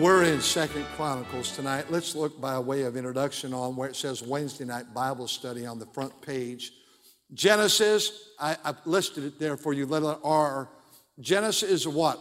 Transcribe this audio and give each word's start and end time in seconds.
We're 0.00 0.22
in 0.22 0.40
Second 0.40 0.84
Chronicles 0.94 1.56
tonight. 1.56 1.90
Let's 1.90 2.14
look 2.14 2.40
by 2.40 2.56
way 2.60 2.82
of 2.82 2.96
introduction 2.96 3.52
on 3.52 3.74
where 3.74 3.88
it 3.88 3.96
says 3.96 4.22
Wednesday 4.22 4.64
night 4.64 4.94
Bible 4.94 5.26
study 5.26 5.66
on 5.66 5.80
the 5.80 5.86
front 5.86 6.22
page. 6.22 6.70
Genesis, 7.34 8.30
I, 8.38 8.56
I 8.64 8.74
listed 8.84 9.24
it 9.24 9.40
there 9.40 9.56
for 9.56 9.72
you, 9.72 9.86
letter 9.86 10.16
R. 10.22 10.68
Genesis 11.18 11.68
is 11.68 11.88
what? 11.88 12.20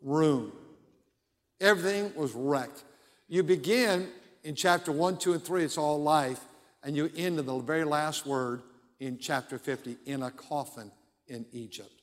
Room. 0.00 0.52
Everything 1.60 2.12
was 2.14 2.32
wrecked. 2.32 2.84
You 3.26 3.42
begin 3.42 4.08
in 4.44 4.54
chapter 4.54 4.92
1, 4.92 5.18
2, 5.18 5.32
and 5.32 5.42
3, 5.42 5.64
it's 5.64 5.78
all 5.78 6.00
life, 6.00 6.40
and 6.84 6.94
you 6.94 7.10
end 7.16 7.40
in 7.40 7.46
the 7.46 7.58
very 7.58 7.84
last 7.84 8.24
word 8.24 8.62
in 9.00 9.18
chapter 9.18 9.58
50, 9.58 9.96
in 10.06 10.22
a 10.22 10.30
coffin 10.30 10.92
in 11.26 11.44
Egypt. 11.50 12.02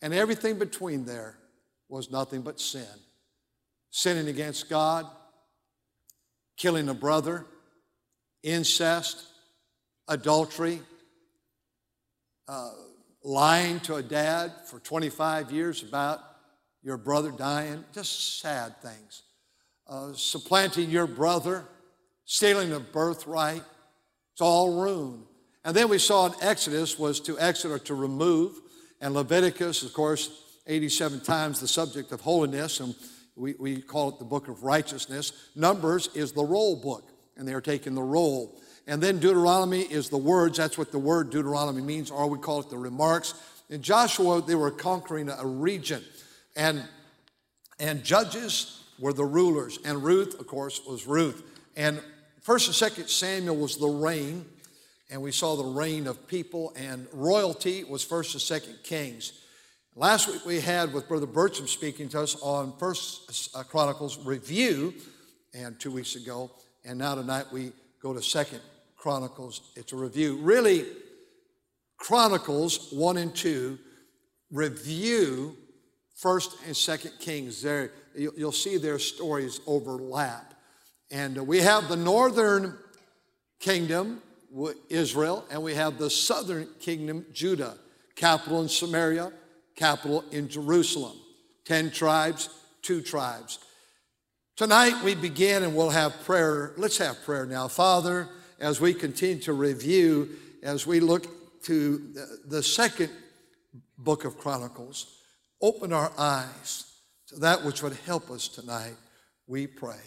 And 0.00 0.14
everything 0.14 0.58
between 0.58 1.04
there 1.04 1.36
was 1.90 2.10
nothing 2.10 2.40
but 2.40 2.58
sin 2.58 2.86
sinning 3.96 4.26
against 4.26 4.68
God, 4.68 5.06
killing 6.56 6.88
a 6.88 6.94
brother, 6.94 7.46
incest, 8.42 9.24
adultery, 10.08 10.80
uh, 12.48 12.70
lying 13.22 13.78
to 13.78 13.94
a 13.94 14.02
dad 14.02 14.50
for 14.66 14.80
25 14.80 15.52
years 15.52 15.84
about 15.84 16.18
your 16.82 16.96
brother 16.96 17.30
dying, 17.30 17.84
just 17.94 18.40
sad 18.40 18.76
things. 18.82 19.22
Uh, 19.86 20.12
supplanting 20.14 20.90
your 20.90 21.06
brother, 21.06 21.64
stealing 22.24 22.72
a 22.72 22.80
birthright, 22.80 23.62
it's 24.32 24.40
all 24.40 24.82
ruined. 24.82 25.22
And 25.64 25.72
then 25.72 25.88
we 25.88 25.98
saw 25.98 26.26
in 26.26 26.32
Exodus 26.42 26.98
was 26.98 27.20
to 27.20 27.38
exit 27.38 27.70
or 27.70 27.78
to 27.78 27.94
remove, 27.94 28.60
and 29.00 29.14
Leviticus, 29.14 29.84
of 29.84 29.92
course, 29.92 30.42
87 30.66 31.20
times 31.20 31.60
the 31.60 31.68
subject 31.68 32.10
of 32.10 32.22
holiness, 32.22 32.80
and 32.80 32.96
we, 33.36 33.54
we 33.58 33.80
call 33.80 34.10
it 34.10 34.18
the 34.18 34.24
book 34.24 34.48
of 34.48 34.62
righteousness. 34.62 35.32
Numbers 35.56 36.08
is 36.14 36.32
the 36.32 36.44
roll 36.44 36.76
book, 36.76 37.10
and 37.36 37.46
they're 37.46 37.60
taking 37.60 37.94
the 37.94 38.02
roll. 38.02 38.60
And 38.86 39.02
then 39.02 39.18
Deuteronomy 39.18 39.80
is 39.80 40.08
the 40.08 40.18
words. 40.18 40.58
That's 40.58 40.78
what 40.78 40.92
the 40.92 40.98
word 40.98 41.30
Deuteronomy 41.30 41.82
means, 41.82 42.10
or 42.10 42.28
we 42.28 42.38
call 42.38 42.60
it 42.60 42.70
the 42.70 42.78
remarks. 42.78 43.34
In 43.70 43.82
Joshua, 43.82 44.42
they 44.42 44.54
were 44.54 44.70
conquering 44.70 45.30
a 45.30 45.46
region. 45.46 46.04
And, 46.54 46.82
and 47.80 48.04
judges 48.04 48.84
were 48.98 49.12
the 49.12 49.24
rulers. 49.24 49.78
And 49.84 50.04
Ruth, 50.04 50.38
of 50.38 50.46
course, 50.46 50.82
was 50.86 51.06
Ruth. 51.06 51.42
And 51.76 52.00
first 52.42 52.66
and 52.68 52.74
second 52.74 53.08
Samuel 53.08 53.56
was 53.56 53.78
the 53.78 53.88
reign. 53.88 54.44
And 55.10 55.22
we 55.22 55.32
saw 55.32 55.56
the 55.56 55.64
reign 55.64 56.06
of 56.06 56.28
people. 56.28 56.72
And 56.76 57.08
royalty 57.12 57.84
was 57.84 58.04
first 58.04 58.34
and 58.34 58.42
second 58.42 58.78
Kings. 58.82 59.32
Last 59.96 60.26
week 60.26 60.44
we 60.44 60.58
had 60.58 60.92
with 60.92 61.06
Brother 61.06 61.24
Bertram 61.26 61.68
speaking 61.68 62.08
to 62.08 62.20
us 62.22 62.34
on 62.42 62.76
First 62.78 63.56
uh, 63.56 63.62
Chronicles 63.62 64.18
review, 64.26 64.92
and 65.54 65.78
two 65.78 65.92
weeks 65.92 66.16
ago, 66.16 66.50
and 66.84 66.98
now 66.98 67.14
tonight 67.14 67.44
we 67.52 67.70
go 68.02 68.12
to 68.12 68.20
Second 68.20 68.60
Chronicles. 68.96 69.60
It's 69.76 69.92
a 69.92 69.96
review. 69.96 70.38
Really, 70.38 70.84
Chronicles 71.96 72.88
one 72.90 73.18
and 73.18 73.32
two 73.36 73.78
review 74.50 75.56
First 76.16 76.56
and 76.66 76.76
Second 76.76 77.12
Kings. 77.20 77.62
There, 77.62 77.92
you'll 78.16 78.50
see 78.50 78.78
their 78.78 78.98
stories 78.98 79.60
overlap, 79.64 80.54
and 81.12 81.38
uh, 81.38 81.44
we 81.44 81.58
have 81.58 81.88
the 81.88 81.94
northern 81.94 82.76
kingdom, 83.60 84.22
Israel, 84.88 85.44
and 85.52 85.62
we 85.62 85.76
have 85.76 85.98
the 85.98 86.10
southern 86.10 86.66
kingdom, 86.80 87.26
Judah, 87.32 87.76
capital 88.16 88.60
in 88.60 88.68
Samaria 88.68 89.30
capital 89.76 90.24
in 90.30 90.48
Jerusalem. 90.48 91.16
Ten 91.64 91.90
tribes, 91.90 92.48
two 92.82 93.00
tribes. 93.00 93.58
Tonight 94.56 95.02
we 95.02 95.14
begin 95.14 95.62
and 95.64 95.74
we'll 95.74 95.90
have 95.90 96.24
prayer. 96.24 96.74
Let's 96.76 96.98
have 96.98 97.22
prayer 97.24 97.46
now. 97.46 97.66
Father, 97.68 98.28
as 98.60 98.80
we 98.80 98.94
continue 98.94 99.42
to 99.42 99.52
review, 99.52 100.30
as 100.62 100.86
we 100.86 101.00
look 101.00 101.26
to 101.64 102.14
the 102.46 102.62
second 102.62 103.10
book 103.98 104.24
of 104.24 104.38
Chronicles, 104.38 105.18
open 105.60 105.92
our 105.92 106.12
eyes 106.16 106.92
to 107.28 107.36
that 107.40 107.64
which 107.64 107.82
would 107.82 107.96
help 108.06 108.30
us 108.30 108.48
tonight, 108.48 108.94
we 109.46 109.66
pray. 109.66 110.00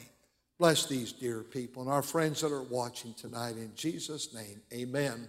Bless 0.59 0.85
these 0.85 1.11
dear 1.11 1.41
people 1.41 1.83
and 1.83 1.91
our 1.91 2.01
friends 2.01 2.41
that 2.41 2.51
are 2.51 2.63
watching 2.63 3.13
tonight 3.13 3.57
in 3.57 3.71
Jesus' 3.75 4.33
name. 4.33 4.61
Amen. 4.73 5.27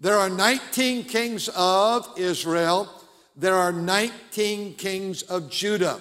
There 0.00 0.16
are 0.16 0.30
19 0.30 1.04
kings 1.04 1.48
of 1.56 2.08
Israel 2.16 2.88
there 3.36 3.54
are 3.54 3.72
19 3.72 4.74
kings 4.74 5.22
of 5.22 5.50
Judah. 5.50 6.00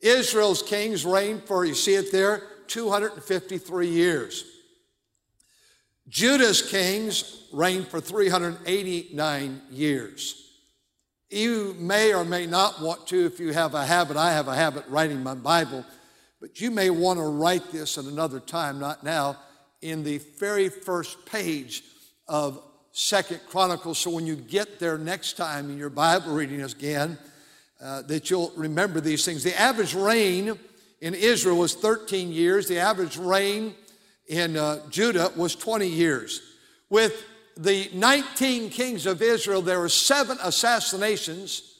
Israel's 0.00 0.62
kings 0.62 1.04
reigned 1.04 1.44
for, 1.44 1.64
you 1.64 1.74
see 1.74 1.94
it 1.94 2.12
there, 2.12 2.42
253 2.68 3.88
years. 3.88 4.44
Judah's 6.08 6.62
kings 6.62 7.48
reigned 7.52 7.88
for 7.88 8.00
389 8.00 9.62
years. 9.70 10.42
You 11.28 11.74
may 11.78 12.14
or 12.14 12.24
may 12.24 12.46
not 12.46 12.80
want 12.80 13.08
to, 13.08 13.26
if 13.26 13.40
you 13.40 13.52
have 13.52 13.74
a 13.74 13.84
habit, 13.84 14.16
I 14.16 14.32
have 14.32 14.46
a 14.46 14.54
habit 14.54 14.84
writing 14.88 15.22
my 15.22 15.34
Bible, 15.34 15.84
but 16.40 16.60
you 16.60 16.70
may 16.70 16.90
want 16.90 17.18
to 17.18 17.24
write 17.24 17.72
this 17.72 17.98
at 17.98 18.04
another 18.04 18.38
time, 18.38 18.78
not 18.78 19.02
now, 19.02 19.36
in 19.82 20.04
the 20.04 20.18
very 20.38 20.68
first 20.68 21.26
page 21.26 21.82
of 22.28 22.62
Second 22.98 23.40
Chronicles. 23.46 23.98
So 23.98 24.08
when 24.08 24.26
you 24.26 24.36
get 24.36 24.78
there 24.78 24.96
next 24.96 25.36
time 25.36 25.68
in 25.68 25.76
your 25.76 25.90
Bible 25.90 26.32
reading 26.32 26.62
again, 26.62 27.18
uh, 27.78 28.00
that 28.02 28.30
you'll 28.30 28.54
remember 28.56 29.02
these 29.02 29.22
things. 29.22 29.44
The 29.44 29.54
average 29.60 29.94
reign 29.94 30.58
in 31.02 31.12
Israel 31.12 31.58
was 31.58 31.74
13 31.74 32.32
years. 32.32 32.68
The 32.68 32.78
average 32.78 33.18
reign 33.18 33.74
in 34.28 34.56
uh, 34.56 34.80
Judah 34.88 35.30
was 35.36 35.54
20 35.54 35.86
years. 35.86 36.40
With 36.88 37.22
the 37.54 37.90
19 37.92 38.70
kings 38.70 39.04
of 39.04 39.20
Israel, 39.20 39.60
there 39.60 39.80
were 39.80 39.90
seven 39.90 40.38
assassinations 40.42 41.74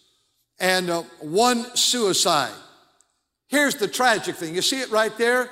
and 0.61 0.91
uh, 0.91 1.03
one 1.21 1.65
suicide. 1.75 2.53
Here's 3.49 3.77
the 3.77 3.89
tragic 3.89 4.37
thing. 4.37 4.55
You 4.55 4.61
see 4.61 4.83
it 4.83 4.91
right 4.91 5.17
there? 5.17 5.49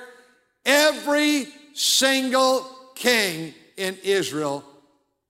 Every 0.63 1.47
single 1.73 2.69
king 2.93 3.55
in 3.77 3.97
Israel 4.03 4.63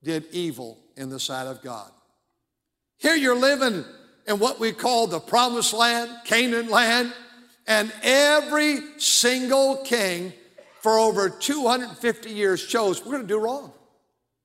did 0.06 0.26
evil 0.32 0.78
in 0.96 1.10
the 1.10 1.20
sight 1.20 1.48
of 1.48 1.62
God. 1.62 1.92
Here 2.98 3.16
you're 3.16 3.38
living 3.38 3.84
in 4.28 4.40
what 4.40 4.60
we 4.60 4.72
call 4.72 5.08
the 5.08 5.20
promised 5.20 5.74
land, 5.74 6.10
Canaan 6.24 6.70
land, 6.70 7.12
and 7.68 7.92
every 8.04 8.78
single 8.98 9.78
king 9.78 10.32
for 10.82 11.00
over 11.00 11.30
250 11.30 12.30
years 12.30 12.66
chose, 12.66 13.04
we're 13.04 13.14
going 13.14 13.24
to 13.24 13.28
do 13.28 13.40
wrong. 13.40 13.74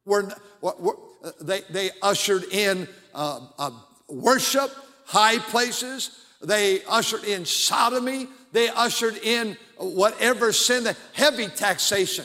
We're, 0.06 0.32
we're, 0.62 0.94
they, 1.40 1.60
they 1.68 1.90
ushered 2.00 2.44
in 2.44 2.88
uh, 3.14 3.40
uh, 3.58 3.70
worship, 4.08 4.70
high 5.04 5.38
places. 5.38 6.24
They 6.42 6.82
ushered 6.84 7.24
in 7.24 7.44
sodomy. 7.44 8.26
They 8.52 8.70
ushered 8.70 9.18
in 9.18 9.56
whatever 9.76 10.52
sin, 10.54 10.84
the 10.84 10.96
heavy 11.12 11.48
taxation. 11.48 12.24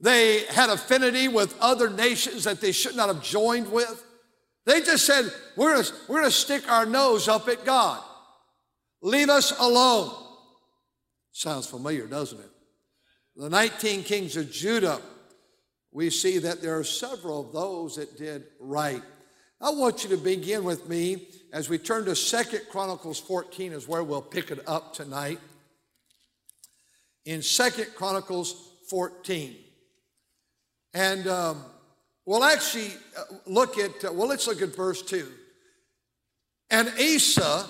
They 0.00 0.44
had 0.44 0.70
affinity 0.70 1.28
with 1.28 1.54
other 1.60 1.90
nations 1.90 2.44
that 2.44 2.60
they 2.60 2.72
should 2.72 2.96
not 2.96 3.08
have 3.08 3.22
joined 3.22 3.70
with. 3.70 4.04
They 4.64 4.80
just 4.80 5.04
said, 5.04 5.30
we're 5.56 5.74
gonna, 5.74 5.88
we're 6.08 6.20
gonna 6.20 6.30
stick 6.30 6.70
our 6.70 6.86
nose 6.86 7.28
up 7.28 7.48
at 7.48 7.64
God. 7.64 8.02
Leave 9.02 9.28
us 9.28 9.52
alone. 9.58 10.10
Sounds 11.32 11.66
familiar, 11.66 12.06
doesn't 12.06 12.38
it? 12.38 12.50
The 13.36 13.48
19 13.48 14.02
kings 14.02 14.36
of 14.36 14.50
Judah, 14.50 15.00
we 15.92 16.10
see 16.10 16.38
that 16.38 16.62
there 16.62 16.78
are 16.78 16.84
several 16.84 17.46
of 17.46 17.52
those 17.52 17.96
that 17.96 18.16
did 18.16 18.44
right. 18.58 19.02
I 19.60 19.70
want 19.70 20.02
you 20.02 20.10
to 20.10 20.16
begin 20.16 20.64
with 20.64 20.88
me 20.88 21.28
as 21.52 21.68
we 21.68 21.78
turn 21.78 22.06
to 22.06 22.16
Second 22.16 22.62
Chronicles 22.70 23.18
14 23.20 23.72
is 23.72 23.86
where 23.86 24.02
we'll 24.02 24.22
pick 24.22 24.50
it 24.50 24.66
up 24.66 24.94
tonight. 24.94 25.38
In 27.26 27.42
Second 27.42 27.88
Chronicles 27.94 28.70
14. 28.88 29.56
And 30.92 31.26
um, 31.26 31.64
we'll 32.26 32.44
actually 32.44 32.92
uh, 33.16 33.22
look 33.46 33.78
at, 33.78 34.04
uh, 34.04 34.12
well, 34.12 34.28
let's 34.28 34.46
look 34.46 34.62
at 34.62 34.74
verse 34.74 35.02
2. 35.02 35.26
And 36.70 36.88
Asa, 36.88 37.66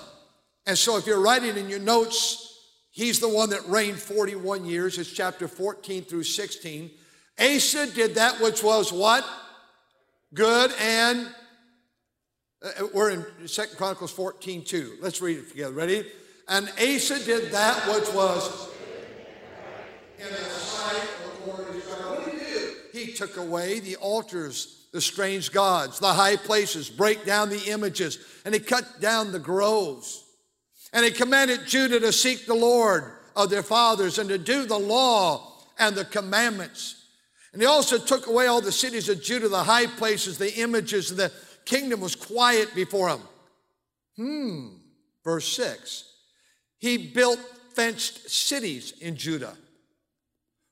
and 0.67 0.77
so 0.77 0.97
if 0.97 1.07
you're 1.07 1.21
writing 1.21 1.57
in 1.57 1.69
your 1.69 1.79
notes, 1.79 2.51
He's 2.91 3.21
the 3.21 3.29
one 3.29 3.51
that 3.51 3.67
reigned 3.69 3.99
41 3.99 4.65
years. 4.65 4.99
It's 4.99 5.11
chapter 5.11 5.47
14 5.47 6.05
through 6.05 6.25
16. 6.25 6.91
Asa 7.39 7.87
did 7.95 8.17
that 8.17 8.41
which 8.41 8.63
was 8.63 8.93
what? 8.93 9.25
Good 10.35 10.73
and 10.81 11.27
uh, 12.63 12.87
we're 12.93 13.11
in 13.11 13.49
Second 13.49 13.77
Chronicles 13.77 14.11
14, 14.11 14.65
2. 14.65 14.99
Let's 15.01 15.23
read 15.23 15.39
it 15.39 15.49
together. 15.49 15.73
Ready? 15.73 16.05
And 16.49 16.69
Asa 16.79 17.25
did 17.25 17.53
that 17.53 17.89
which 17.89 18.13
was 18.13 18.69
in 20.19 20.29
the 20.29 20.37
sight 20.37 20.97
of 20.97 21.41
the 21.41 21.51
Lord 21.51 21.67
What 21.67 22.25
did 22.25 22.35
he 22.35 22.39
do? 22.41 22.77
He 23.01 23.13
took 23.13 23.39
away 23.39 23.81
the 23.81 23.97
altars, 23.97 24.87
the 24.93 25.01
strange 25.01 25.53
gods, 25.53 25.99
the 25.99 26.13
high 26.13 26.37
places, 26.37 26.91
break 26.91 27.25
down 27.25 27.49
the 27.49 27.71
images, 27.71 28.19
and 28.45 28.55
he 28.55 28.61
cut 28.61 29.01
down 29.01 29.33
the 29.33 29.39
groves. 29.39 30.25
And 30.93 31.05
he 31.05 31.11
commanded 31.11 31.67
Judah 31.67 32.01
to 32.01 32.13
seek 32.13 32.45
the 32.45 32.55
Lord 32.55 33.05
of 33.35 33.49
their 33.49 33.63
fathers 33.63 34.19
and 34.19 34.29
to 34.29 34.39
do 34.39 34.67
the 34.67 34.79
law 34.79 35.53
and 35.79 35.97
the 35.97 36.05
commandments. 36.05 37.07
And 37.53 37.63
he 37.63 37.67
also 37.67 37.97
took 37.97 38.27
away 38.27 38.47
all 38.47 38.61
the 38.61 38.71
cities 38.71 39.09
of 39.09 39.23
Judah, 39.23 39.49
the 39.49 39.65
high 39.65 39.87
places, 39.87 40.37
the 40.37 40.55
images, 40.61 41.11
and 41.11 41.19
the 41.19 41.33
kingdom 41.65 42.01
was 42.01 42.15
quiet 42.15 42.75
before 42.75 43.09
him. 43.09 43.21
Hmm. 44.17 44.69
Verse 45.25 45.49
6. 45.57 46.05
He 46.79 46.99
built 46.99 47.39
fenced 47.75 48.29
cities 48.29 48.93
in 49.01 49.17
Judah. 49.17 49.57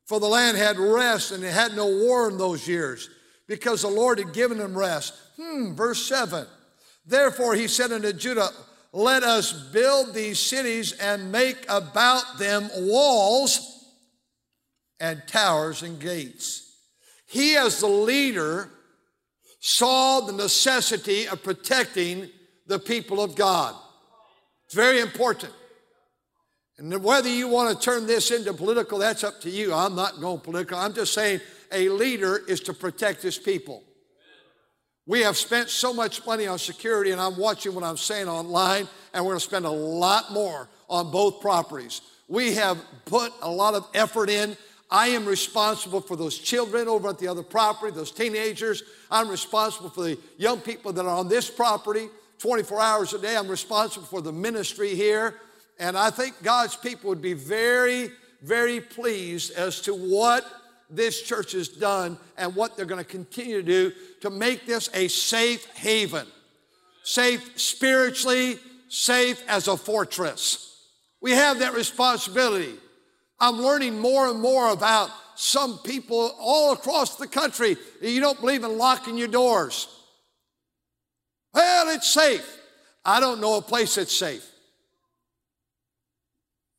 For 0.09 0.19
the 0.19 0.27
land 0.27 0.57
had 0.57 0.79
rest 0.79 1.33
and 1.33 1.45
it 1.45 1.53
had 1.53 1.77
no 1.77 1.87
war 1.87 2.31
in 2.31 2.39
those 2.39 2.67
years 2.67 3.11
because 3.47 3.83
the 3.83 3.89
Lord 3.89 4.19
had 4.19 4.33
given 4.33 4.57
them 4.57 4.77
rest. 4.77 5.13
Hmm. 5.37 5.75
Verse 5.75 6.07
7. 6.07 6.47
Therefore 7.05 7.55
he 7.55 7.69
said 7.69 7.93
unto 7.93 8.15
Judah, 8.15 8.49
let 8.93 9.23
us 9.23 9.53
build 9.53 10.15
these 10.15 10.39
cities 10.39 10.93
and 10.93 11.31
make 11.31 11.67
about 11.69 12.39
them 12.39 12.71
walls 12.75 13.85
and 14.99 15.23
towers 15.27 15.83
and 15.83 16.01
gates. 16.01 16.65
He, 17.27 17.57
as 17.59 17.81
the 17.81 17.87
leader, 17.87 18.71
saw 19.61 20.21
the 20.21 20.33
necessity 20.33 21.29
of 21.29 21.43
protecting 21.43 22.31
the 22.67 22.79
people 22.79 23.23
of 23.23 23.37
God. 23.37 23.75
It's 24.65 24.75
very 24.75 25.01
important. 25.01 25.53
And 26.79 27.03
whether 27.03 27.29
you 27.29 27.49
want 27.49 27.77
to 27.77 27.85
turn 27.85 28.07
this 28.07 28.31
into 28.31 28.55
political, 28.55 28.99
that's 28.99 29.25
up 29.25 29.41
to 29.41 29.51
you. 29.51 29.75
I'm 29.75 29.97
not 29.97 30.21
going 30.21 30.39
political. 30.41 30.79
I'm 30.79 30.95
just 30.95 31.13
saying 31.13 31.41
a 31.73 31.89
leader 31.89 32.41
is 32.49 32.61
to 32.61 32.73
protect 32.73 33.21
his 33.21 33.37
people. 33.37 33.83
We 35.05 35.23
have 35.23 35.37
spent 35.37 35.71
so 35.71 35.93
much 35.93 36.25
money 36.25 36.47
on 36.47 36.59
security, 36.59 37.11
and 37.11 37.21
I'm 37.21 37.37
watching 37.37 37.75
what 37.75 37.83
I'm 37.83 37.97
saying 37.97 38.29
online, 38.29 38.87
and 39.13 39.25
we're 39.25 39.31
going 39.31 39.41
to 39.41 39.45
spend 39.45 39.65
a 39.65 39.71
lot 39.71 40.33
more 40.33 40.69
on 40.89 41.11
both 41.11 41.41
properties. 41.41 42.03
We 42.29 42.55
have 42.55 42.79
put 43.07 43.33
a 43.43 43.51
lot 43.51 43.75
of 43.75 43.89
effort 43.95 44.31
in. 44.31 44.57
I 44.91 45.09
am 45.09 45.25
responsible 45.25 46.01
for 46.01 46.15
those 46.15 46.39
children 46.39 46.89
over 46.89 47.09
at 47.09 47.19
the 47.19 47.27
other 47.27 47.43
property, 47.43 47.93
those 47.93 48.13
teenagers. 48.13 48.83
I'm 49.11 49.29
responsible 49.29 49.91
for 49.91 50.03
the 50.03 50.19
young 50.37 50.61
people 50.61 50.93
that 50.93 51.05
are 51.05 51.17
on 51.17 51.29
this 51.29 51.51
property 51.51 52.09
24 52.39 52.81
hours 52.81 53.13
a 53.15 53.19
day. 53.19 53.37
I'm 53.37 53.49
responsible 53.49 54.07
for 54.07 54.21
the 54.21 54.33
ministry 54.33 54.95
here. 54.95 55.35
And 55.79 55.97
I 55.97 56.11
think 56.11 56.43
God's 56.43 56.77
people 56.77 57.09
would 57.11 57.23
be 57.23 57.35
very, 57.35 58.11
very 58.43 58.81
pleased 58.81 59.53
as 59.53 59.81
to 59.83 59.95
what 59.95 60.45
this 60.91 61.23
church 61.23 61.53
has 61.53 61.69
done 61.69 62.19
and 62.37 62.55
what 62.55 62.77
they're 62.77 62.87
going 62.87 63.05
to 63.05 63.11
continue 63.11 63.61
to 63.61 63.63
do 63.63 63.93
to 64.23 64.31
make 64.31 64.67
this 64.67 64.89
a 64.95 65.09
safe 65.09 65.67
haven. 65.77 66.27
Safe 67.03 67.59
spiritually, 67.59 68.59
safe 68.89 69.43
as 69.49 69.69
a 69.69 69.77
fortress. 69.77 70.87
We 71.21 71.33
have 71.33 71.61
that 71.61 71.75
responsibility. 71.75 72.75
I'm 73.41 73.57
learning 73.57 73.99
more 73.99 74.29
and 74.29 74.41
more 74.41 74.71
about 74.71 75.11
some 75.37 75.79
people 75.79 76.35
all 76.39 76.73
across 76.73 77.17
the 77.17 77.29
country. 77.29 77.77
You 78.03 78.21
don't 78.21 78.41
believe 78.41 78.65
in 78.65 78.77
locking 78.77 79.17
your 79.17 79.29
doors. 79.29 79.89
Well, 81.55 81.95
it's 81.95 82.13
safe. 82.13 82.59
I 83.05 83.21
don't 83.21 83.41
know 83.41 83.57
a 83.57 83.63
place 83.63 83.95
that's 83.95 84.17
safe. 84.17 84.45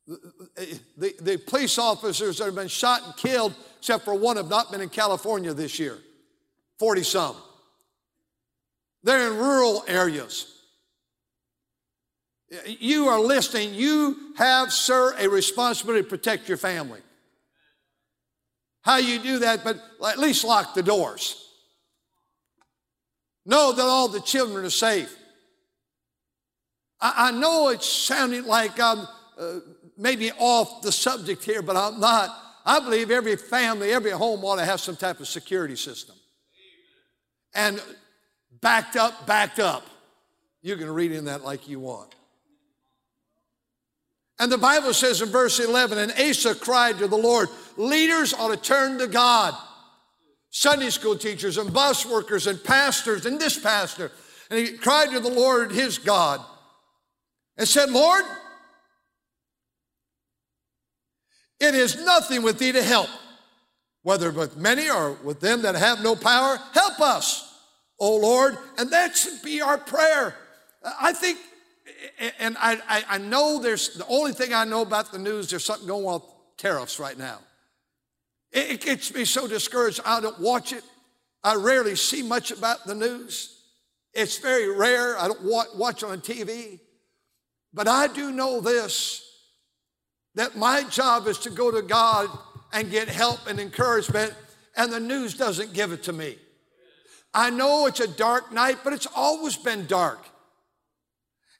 The, 0.06 1.14
the, 1.20 1.38
police 1.38 1.78
officers 1.78 2.38
that 2.38 2.46
have 2.46 2.54
been 2.54 2.68
shot 2.68 3.02
and 3.04 3.16
killed, 3.16 3.54
except 3.78 4.04
for 4.04 4.14
one, 4.14 4.36
have 4.36 4.48
not 4.48 4.72
been 4.72 4.80
in 4.80 4.88
California 4.88 5.54
this 5.54 5.78
year. 5.78 5.98
40 6.78 7.02
some. 7.02 7.36
They're 9.02 9.30
in 9.30 9.36
rural 9.36 9.84
areas. 9.86 10.52
You 12.66 13.08
are 13.08 13.20
listening. 13.20 13.74
You 13.74 14.34
have, 14.36 14.72
sir, 14.72 15.14
a 15.18 15.28
responsibility 15.28 16.02
to 16.02 16.08
protect 16.08 16.48
your 16.48 16.58
family. 16.58 17.00
How 18.82 18.96
you 18.96 19.18
do 19.18 19.38
that, 19.40 19.62
but 19.62 19.76
at 20.04 20.18
least 20.18 20.44
lock 20.44 20.74
the 20.74 20.82
doors. 20.82 21.46
Know 23.46 23.72
that 23.72 23.82
all 23.82 24.08
the 24.08 24.20
children 24.20 24.64
are 24.64 24.70
safe. 24.70 25.14
I, 27.00 27.28
I 27.28 27.30
know 27.30 27.68
it's 27.68 27.88
sounding 27.88 28.46
like 28.46 28.80
I'm 28.80 29.06
uh, 29.38 29.60
maybe 30.00 30.32
off 30.32 30.82
the 30.82 30.90
subject 30.90 31.44
here, 31.44 31.62
but 31.62 31.76
I'm 31.76 32.00
not. 32.00 32.30
I 32.64 32.80
believe 32.80 33.10
every 33.10 33.36
family, 33.36 33.92
every 33.92 34.10
home 34.10 34.44
ought 34.44 34.56
to 34.56 34.64
have 34.64 34.80
some 34.80 34.96
type 34.96 35.20
of 35.20 35.28
security 35.28 35.76
system 35.76 36.16
and 37.54 37.82
backed 38.60 38.96
up, 38.96 39.26
backed 39.26 39.60
up. 39.60 39.86
You 40.62 40.76
can 40.76 40.90
read 40.90 41.12
in 41.12 41.26
that 41.26 41.44
like 41.44 41.68
you 41.68 41.80
want. 41.80 42.14
And 44.38 44.50
the 44.50 44.58
Bible 44.58 44.94
says 44.94 45.20
in 45.20 45.28
verse 45.28 45.60
11, 45.60 45.98
and 45.98 46.12
Asa 46.12 46.54
cried 46.54 46.98
to 46.98 47.08
the 47.08 47.16
Lord, 47.16 47.48
leaders 47.76 48.32
ought 48.32 48.50
to 48.50 48.56
turn 48.56 48.98
to 48.98 49.06
God. 49.06 49.54
Sunday 50.50 50.90
school 50.90 51.16
teachers 51.16 51.58
and 51.58 51.72
bus 51.72 52.06
workers 52.06 52.46
and 52.46 52.62
pastors 52.62 53.26
and 53.26 53.38
this 53.38 53.58
pastor. 53.58 54.10
And 54.50 54.58
he 54.58 54.78
cried 54.78 55.10
to 55.10 55.20
the 55.20 55.30
Lord, 55.30 55.70
his 55.70 55.98
God, 55.98 56.40
and 57.56 57.68
said, 57.68 57.90
Lord, 57.90 58.24
it 61.60 61.74
is 61.74 62.04
nothing 62.04 62.42
with 62.42 62.58
thee 62.58 62.72
to 62.72 62.82
help 62.82 63.08
whether 64.02 64.30
with 64.30 64.56
many 64.56 64.88
or 64.88 65.12
with 65.24 65.40
them 65.40 65.62
that 65.62 65.74
have 65.74 66.02
no 66.02 66.16
power, 66.16 66.58
help 66.72 67.00
us, 67.00 67.60
O 67.98 68.16
Lord. 68.16 68.56
And 68.78 68.90
that 68.92 69.16
should 69.16 69.42
be 69.42 69.60
our 69.60 69.78
prayer. 69.78 70.34
Uh, 70.82 70.92
I 71.00 71.12
think, 71.12 71.38
and 72.38 72.56
I, 72.58 73.04
I, 73.08 73.18
know 73.18 73.60
there's 73.60 73.94
the 73.94 74.06
only 74.06 74.32
thing 74.32 74.54
I 74.54 74.64
know 74.64 74.82
about 74.82 75.12
the 75.12 75.18
news, 75.18 75.50
there's 75.50 75.64
something 75.64 75.86
going 75.86 76.06
on 76.06 76.14
with 76.14 76.22
tariffs 76.56 76.98
right 76.98 77.18
now. 77.18 77.38
It, 78.52 78.70
it 78.70 78.80
gets 78.80 79.12
me 79.14 79.24
so 79.24 79.46
discouraged, 79.46 80.00
I 80.04 80.20
don't 80.20 80.40
watch 80.40 80.72
it. 80.72 80.84
I 81.44 81.56
rarely 81.56 81.96
see 81.96 82.22
much 82.22 82.50
about 82.50 82.86
the 82.86 82.94
news. 82.94 83.56
It's 84.12 84.38
very 84.38 84.74
rare. 84.74 85.18
I 85.18 85.28
don't 85.28 85.44
watch 85.76 86.02
on 86.02 86.20
TV. 86.20 86.80
But 87.72 87.86
I 87.86 88.08
do 88.08 88.32
know 88.32 88.60
this 88.60 89.29
that 90.34 90.56
my 90.56 90.84
job 90.84 91.26
is 91.26 91.38
to 91.38 91.50
go 91.50 91.70
to 91.70 91.82
God 91.82 92.28
and 92.72 92.90
get 92.90 93.08
help 93.08 93.46
and 93.48 93.58
encouragement, 93.58 94.34
and 94.76 94.92
the 94.92 95.00
news 95.00 95.34
doesn't 95.34 95.72
give 95.72 95.92
it 95.92 96.04
to 96.04 96.12
me. 96.12 96.36
I 97.34 97.50
know 97.50 97.86
it's 97.86 98.00
a 98.00 98.08
dark 98.08 98.52
night, 98.52 98.78
but 98.82 98.92
it's 98.92 99.08
always 99.14 99.56
been 99.56 99.86
dark. 99.86 100.24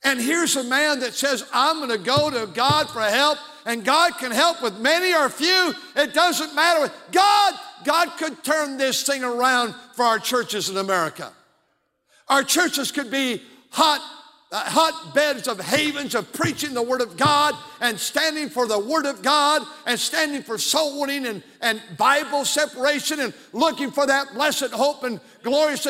And 0.02 0.20
here's 0.20 0.56
a 0.56 0.64
man 0.64 1.00
that 1.00 1.14
says, 1.14 1.44
I'm 1.52 1.76
going 1.76 1.90
to 1.90 1.98
go 1.98 2.30
to 2.30 2.46
God 2.52 2.88
for 2.88 3.02
help, 3.02 3.38
and 3.66 3.84
God 3.84 4.16
can 4.18 4.30
help 4.30 4.62
with 4.62 4.78
many 4.78 5.14
or 5.14 5.28
few. 5.28 5.74
It 5.96 6.14
doesn't 6.14 6.54
matter. 6.54 6.92
God, 7.12 7.54
God 7.84 8.08
could 8.16 8.42
turn 8.42 8.78
this 8.78 9.02
thing 9.02 9.22
around 9.22 9.74
for 9.94 10.04
our 10.04 10.18
churches 10.18 10.70
in 10.70 10.78
America. 10.78 11.32
Our 12.28 12.42
churches 12.42 12.90
could 12.92 13.10
be 13.10 13.42
hot 13.70 14.00
hotbeds 14.52 15.46
of 15.46 15.60
havens 15.60 16.14
of 16.14 16.32
preaching 16.32 16.74
the 16.74 16.82
Word 16.82 17.00
of 17.00 17.16
God 17.16 17.54
and 17.80 17.98
standing 17.98 18.48
for 18.48 18.66
the 18.66 18.78
Word 18.78 19.06
of 19.06 19.22
God 19.22 19.62
and 19.86 19.98
standing 19.98 20.42
for 20.42 20.58
soul 20.58 21.00
winning 21.00 21.26
and, 21.26 21.42
and 21.60 21.80
Bible 21.96 22.44
separation 22.44 23.20
and 23.20 23.32
looking 23.52 23.92
for 23.92 24.06
that 24.06 24.34
blessed 24.34 24.72
hope 24.72 25.04
and 25.04 25.20
glorious 25.44 25.86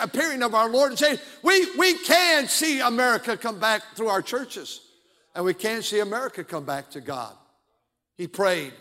appearing 0.00 0.44
of 0.44 0.54
our 0.54 0.70
Lord 0.70 0.90
and 0.90 0.98
Savior. 0.98 1.20
We, 1.42 1.66
we 1.76 1.98
can 1.98 2.46
see 2.46 2.80
America 2.80 3.36
come 3.36 3.58
back 3.58 3.82
through 3.96 4.08
our 4.08 4.22
churches, 4.22 4.80
and 5.34 5.44
we 5.44 5.54
can 5.54 5.82
see 5.82 5.98
America 5.98 6.44
come 6.44 6.64
back 6.64 6.90
to 6.90 7.00
God. 7.00 7.34
He 8.16 8.28
prayed. 8.28 8.72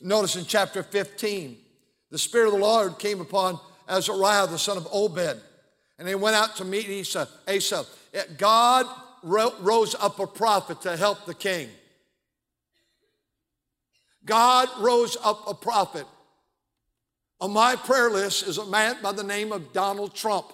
Notice 0.00 0.36
in 0.36 0.46
chapter 0.46 0.82
15, 0.82 1.58
the 2.10 2.18
Spirit 2.18 2.46
of 2.46 2.52
the 2.54 2.60
Lord 2.60 2.98
came 2.98 3.20
upon 3.20 3.60
Azariah, 3.86 4.46
the 4.46 4.58
son 4.58 4.78
of 4.78 4.88
Obed, 4.90 5.38
and 5.98 6.08
he 6.08 6.14
went 6.14 6.34
out 6.34 6.56
to 6.56 6.64
meet 6.64 6.88
Asa. 7.46 7.84
Asa. 8.14 8.28
God 8.36 8.86
rose 9.22 9.94
up 9.94 10.18
a 10.18 10.26
prophet 10.26 10.80
to 10.82 10.96
help 10.96 11.26
the 11.26 11.34
king. 11.34 11.68
God 14.24 14.68
rose 14.78 15.16
up 15.22 15.48
a 15.48 15.54
prophet. 15.54 16.06
On 17.40 17.50
my 17.50 17.74
prayer 17.74 18.10
list 18.10 18.46
is 18.46 18.58
a 18.58 18.66
man 18.66 18.96
by 19.02 19.12
the 19.12 19.22
name 19.22 19.50
of 19.52 19.72
Donald 19.72 20.14
Trump. 20.14 20.46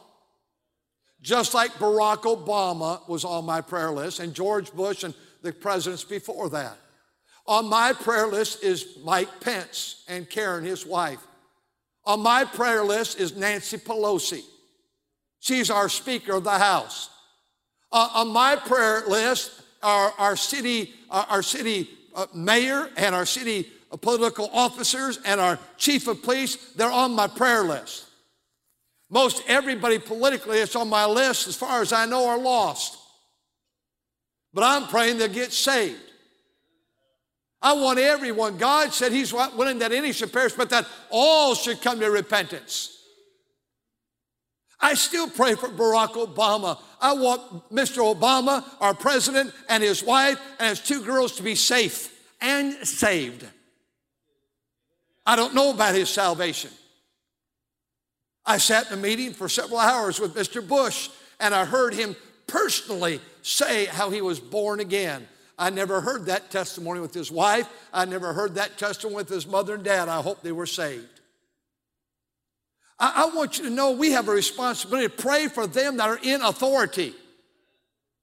Just 1.20 1.54
like 1.54 1.72
Barack 1.72 2.22
Obama 2.22 3.06
was 3.08 3.24
on 3.24 3.44
my 3.44 3.60
prayer 3.60 3.90
list, 3.90 4.20
and 4.20 4.32
George 4.32 4.72
Bush 4.72 5.02
and 5.02 5.14
the 5.42 5.52
presidents 5.52 6.04
before 6.04 6.48
that. 6.50 6.76
On 7.46 7.66
my 7.66 7.92
prayer 7.92 8.26
list 8.26 8.62
is 8.62 8.98
Mike 9.04 9.40
Pence 9.40 10.04
and 10.08 10.28
Karen, 10.28 10.64
his 10.64 10.86
wife. 10.86 11.24
On 12.04 12.20
my 12.20 12.44
prayer 12.44 12.84
list 12.84 13.18
is 13.18 13.36
Nancy 13.36 13.78
Pelosi. 13.78 14.42
She's 15.40 15.70
our 15.70 15.88
Speaker 15.88 16.34
of 16.34 16.44
the 16.44 16.58
House. 16.58 17.10
Uh, 17.96 18.10
on 18.12 18.28
my 18.28 18.54
prayer 18.54 19.04
list 19.08 19.62
are 19.82 20.12
our 20.18 20.36
city, 20.36 20.92
uh, 21.10 21.24
our 21.30 21.42
city 21.42 21.88
uh, 22.14 22.26
mayor 22.34 22.90
and 22.94 23.14
our 23.14 23.24
city 23.24 23.66
political 24.02 24.50
officers 24.52 25.18
and 25.24 25.40
our 25.40 25.58
chief 25.78 26.06
of 26.06 26.22
police. 26.22 26.56
They're 26.74 26.92
on 26.92 27.14
my 27.14 27.26
prayer 27.26 27.62
list. 27.62 28.04
Most 29.08 29.42
everybody 29.48 29.98
politically 29.98 30.58
that's 30.58 30.76
on 30.76 30.90
my 30.90 31.06
list, 31.06 31.48
as 31.48 31.56
far 31.56 31.80
as 31.80 31.90
I 31.90 32.04
know, 32.04 32.28
are 32.28 32.36
lost. 32.36 32.98
But 34.52 34.64
I'm 34.64 34.88
praying 34.88 35.16
they'll 35.16 35.28
get 35.28 35.54
saved. 35.54 35.96
I 37.62 37.72
want 37.72 37.98
everyone. 37.98 38.58
God 38.58 38.92
said 38.92 39.10
He's 39.10 39.32
willing 39.32 39.78
that 39.78 39.92
any 39.92 40.12
should 40.12 40.34
perish, 40.34 40.52
but 40.52 40.68
that 40.68 40.86
all 41.08 41.54
should 41.54 41.80
come 41.80 42.00
to 42.00 42.10
repentance. 42.10 42.92
I 44.78 44.92
still 44.92 45.30
pray 45.30 45.54
for 45.54 45.68
Barack 45.68 46.12
Obama. 46.12 46.78
I 47.00 47.12
want 47.14 47.70
Mr. 47.70 47.98
Obama, 48.14 48.64
our 48.80 48.94
president, 48.94 49.52
and 49.68 49.82
his 49.82 50.02
wife 50.02 50.38
and 50.58 50.70
his 50.70 50.80
two 50.80 51.04
girls 51.04 51.36
to 51.36 51.42
be 51.42 51.54
safe 51.54 52.12
and 52.40 52.74
saved. 52.86 53.46
I 55.24 55.36
don't 55.36 55.54
know 55.54 55.70
about 55.70 55.94
his 55.94 56.08
salvation. 56.08 56.70
I 58.44 58.58
sat 58.58 58.86
in 58.90 58.98
a 58.98 59.02
meeting 59.02 59.32
for 59.32 59.48
several 59.48 59.80
hours 59.80 60.20
with 60.20 60.34
Mr. 60.34 60.66
Bush, 60.66 61.10
and 61.40 61.52
I 61.52 61.64
heard 61.64 61.94
him 61.94 62.14
personally 62.46 63.20
say 63.42 63.86
how 63.86 64.10
he 64.10 64.22
was 64.22 64.38
born 64.38 64.78
again. 64.78 65.26
I 65.58 65.70
never 65.70 66.00
heard 66.00 66.26
that 66.26 66.50
testimony 66.50 67.00
with 67.00 67.14
his 67.14 67.30
wife. 67.30 67.68
I 67.92 68.04
never 68.04 68.32
heard 68.32 68.54
that 68.54 68.78
testimony 68.78 69.16
with 69.16 69.28
his 69.28 69.46
mother 69.46 69.74
and 69.74 69.82
dad. 69.82 70.08
I 70.08 70.20
hope 70.20 70.42
they 70.42 70.52
were 70.52 70.66
saved. 70.66 71.15
I, 72.98 73.24
I 73.30 73.36
want 73.36 73.58
you 73.58 73.64
to 73.64 73.70
know 73.70 73.92
we 73.92 74.12
have 74.12 74.28
a 74.28 74.32
responsibility 74.32 75.08
to 75.08 75.22
pray 75.22 75.48
for 75.48 75.66
them 75.66 75.96
that 75.98 76.08
are 76.08 76.18
in 76.22 76.42
authority. 76.42 77.14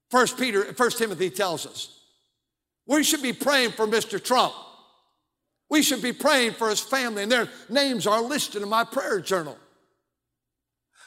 First 0.10 0.38
Peter, 0.38 0.74
First 0.74 0.98
Timothy 0.98 1.30
tells 1.30 1.66
us. 1.66 2.00
We 2.86 3.04
should 3.04 3.22
be 3.22 3.34
praying 3.34 3.72
for 3.72 3.88
Mr. 3.88 4.24
Trump. 4.24 4.54
We 5.70 5.82
should 5.82 6.02
be 6.02 6.14
praying 6.14 6.54
for 6.54 6.70
his 6.70 6.82
family, 6.82 7.24
and 7.24 7.32
their 7.32 7.50
names 7.70 8.06
are 8.06 8.22
listed 8.22 8.62
in 8.62 8.70
my 8.70 8.84
prayer 8.84 9.20
journal. 9.20 9.58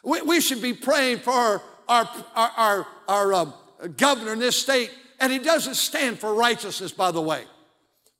We, 0.03 0.23
we 0.23 0.41
should 0.41 0.63
be 0.63 0.73
praying 0.73 1.19
for 1.19 1.31
our, 1.31 1.63
our, 1.89 2.11
our, 2.35 2.51
our, 2.57 2.87
our 3.09 3.35
um, 3.35 3.55
governor 3.97 4.33
in 4.33 4.39
this 4.39 4.61
state, 4.61 4.91
and 5.21 5.33
he 5.33 5.39
doesn't 5.39 5.75
stand 5.75 6.19
for 6.19 6.35
righteousness, 6.35 6.93
by 6.93 7.11
the 7.11 7.21
way. 7.21 7.45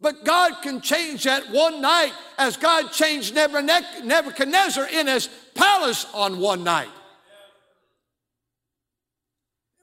But 0.01 0.25
God 0.25 0.63
can 0.63 0.81
change 0.81 1.25
that 1.25 1.51
one 1.51 1.81
night 1.81 2.13
as 2.39 2.57
God 2.57 2.93
changed 2.93 3.35
Nebuchadnezzar 3.35 4.89
in 4.89 5.07
his 5.07 5.29
palace 5.55 6.07
on 6.13 6.39
one 6.39 6.65
night. 6.65 6.91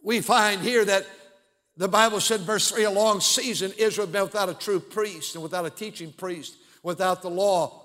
We 0.04 0.22
find 0.22 0.62
here 0.62 0.86
that 0.86 1.08
the 1.78 1.88
Bible 1.88 2.20
said, 2.20 2.42
verse 2.42 2.70
3 2.70 2.84
a 2.84 2.92
long 2.92 3.22
season 3.22 3.74
Israel 3.78 4.06
been 4.06 4.24
without 4.24 4.50
a 4.50 4.54
true 4.54 4.80
priest 4.80 5.34
and 5.34 5.42
without 5.42 5.66
a 5.66 5.72
teaching 5.72 6.12
priest, 6.12 6.56
without 6.84 7.22
the 7.22 7.30
law. 7.30 7.82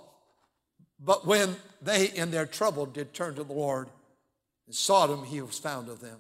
But 1.01 1.27
when 1.27 1.57
they 1.81 2.07
in 2.11 2.31
their 2.31 2.45
trouble 2.45 2.85
did 2.85 3.15
turn 3.15 3.37
to 3.37 3.45
the 3.45 3.53
Lord 3.53 3.89
and 4.67 4.75
sought 4.75 5.09
him, 5.09 5.25
he 5.25 5.41
was 5.41 5.59
found 5.59 5.89
of 5.89 6.01
them. 6.01 6.19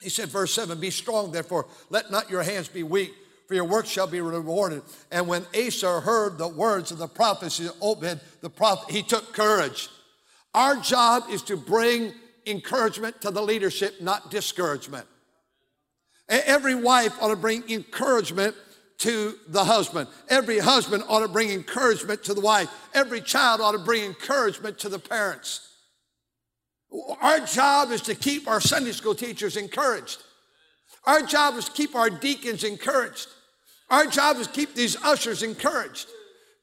He 0.00 0.10
said, 0.10 0.28
verse 0.28 0.54
7 0.54 0.78
Be 0.78 0.90
strong, 0.90 1.32
therefore, 1.32 1.66
let 1.90 2.12
not 2.12 2.30
your 2.30 2.42
hands 2.42 2.68
be 2.68 2.82
weak 2.84 3.14
for 3.46 3.54
your 3.54 3.64
work 3.64 3.86
shall 3.86 4.06
be 4.06 4.20
rewarded. 4.20 4.82
And 5.10 5.28
when 5.28 5.46
Asa 5.56 6.00
heard 6.00 6.38
the 6.38 6.48
words 6.48 6.90
of 6.90 6.98
the 6.98 7.08
prophecy 7.08 7.66
of 7.66 7.74
Obed, 7.80 8.20
the 8.40 8.50
prophet, 8.50 8.92
he 8.92 9.02
took 9.02 9.32
courage. 9.32 9.88
Our 10.54 10.76
job 10.76 11.24
is 11.30 11.42
to 11.42 11.56
bring 11.56 12.12
encouragement 12.46 13.20
to 13.22 13.30
the 13.30 13.42
leadership, 13.42 14.00
not 14.00 14.30
discouragement. 14.30 15.06
Every 16.28 16.74
wife 16.74 17.12
ought 17.20 17.28
to 17.28 17.36
bring 17.36 17.68
encouragement 17.68 18.54
to 18.98 19.34
the 19.48 19.64
husband. 19.64 20.08
Every 20.28 20.58
husband 20.58 21.04
ought 21.08 21.20
to 21.20 21.28
bring 21.28 21.50
encouragement 21.50 22.24
to 22.24 22.34
the 22.34 22.40
wife. 22.40 22.70
Every 22.94 23.20
child 23.20 23.60
ought 23.60 23.72
to 23.72 23.78
bring 23.78 24.04
encouragement 24.04 24.78
to 24.78 24.88
the 24.88 24.98
parents. 24.98 25.68
Our 27.20 27.40
job 27.40 27.90
is 27.90 28.00
to 28.02 28.14
keep 28.14 28.48
our 28.48 28.60
Sunday 28.60 28.92
school 28.92 29.14
teachers 29.14 29.56
encouraged. 29.56 30.22
Our 31.04 31.22
job 31.22 31.56
is 31.56 31.66
to 31.66 31.72
keep 31.72 31.94
our 31.94 32.08
deacons 32.08 32.64
encouraged. 32.64 33.28
Our 33.94 34.06
job 34.06 34.38
is 34.38 34.48
to 34.48 34.52
keep 34.52 34.74
these 34.74 35.00
ushers 35.04 35.44
encouraged. 35.44 36.08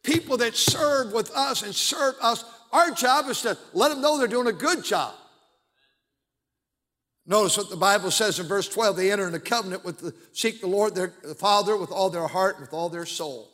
People 0.03 0.35
that 0.37 0.53
serve 0.53 1.13
with 1.13 1.31
us 1.31 1.63
and 1.63 1.73
serve 1.73 2.15
us, 2.21 2.43
our 2.73 2.91
job 2.91 3.29
is 3.29 3.41
to 3.43 3.57
let 3.71 3.87
them 3.87 4.01
know 4.01 4.17
they're 4.17 4.27
doing 4.27 4.47
a 4.47 4.51
good 4.51 4.83
job. 4.83 5.13
Notice 7.25 7.57
what 7.57 7.69
the 7.69 7.77
Bible 7.77 8.11
says 8.11 8.37
in 8.37 8.47
verse 8.47 8.67
12 8.67 8.97
they 8.97 9.13
enter 9.13 9.27
into 9.27 9.39
covenant 9.39 9.85
with 9.85 9.99
the 9.99 10.13
seek 10.33 10.59
the 10.59 10.67
Lord 10.67 10.93
their 10.93 11.13
the 11.23 11.33
Father 11.33 11.77
with 11.77 11.89
all 11.89 12.09
their 12.09 12.27
heart, 12.27 12.55
and 12.55 12.65
with 12.65 12.73
all 12.73 12.89
their 12.89 13.05
soul. 13.05 13.49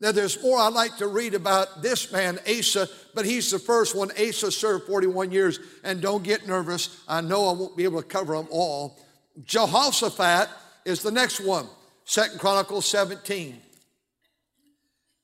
Now, 0.00 0.12
there's 0.12 0.40
more 0.40 0.58
I'd 0.60 0.72
like 0.72 0.96
to 0.98 1.08
read 1.08 1.34
about 1.34 1.82
this 1.82 2.12
man, 2.12 2.38
Asa, 2.48 2.86
but 3.16 3.24
he's 3.24 3.50
the 3.50 3.58
first 3.58 3.96
one. 3.96 4.12
Asa 4.12 4.52
served 4.52 4.86
41 4.86 5.32
years, 5.32 5.58
and 5.82 6.00
don't 6.00 6.22
get 6.22 6.46
nervous. 6.46 7.02
I 7.08 7.20
know 7.20 7.48
I 7.48 7.52
won't 7.52 7.76
be 7.76 7.82
able 7.82 8.00
to 8.00 8.06
cover 8.06 8.36
them 8.36 8.46
all. 8.48 8.96
Jehoshaphat 9.44 10.48
is 10.84 11.02
the 11.02 11.10
next 11.10 11.40
one, 11.40 11.66
Second 12.10 12.40
Chronicles 12.40 12.86
17. 12.86 13.56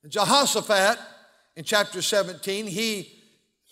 Jehoshaphat 0.07 0.97
in 1.57 1.65
chapter 1.65 2.01
17, 2.01 2.65
he 2.65 3.11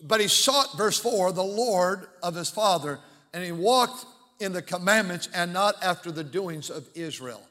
but 0.03 0.19
he 0.19 0.27
sought, 0.27 0.77
verse 0.77 0.99
4, 0.99 1.31
the 1.31 1.41
Lord 1.41 2.07
of 2.21 2.35
his 2.35 2.49
father, 2.49 2.99
and 3.33 3.41
he 3.41 3.53
walked 3.53 4.05
in 4.41 4.51
the 4.51 4.61
commandments 4.61 5.29
and 5.33 5.53
not 5.53 5.75
after 5.81 6.11
the 6.11 6.25
doings 6.25 6.69
of 6.69 6.89
Israel. 6.93 7.41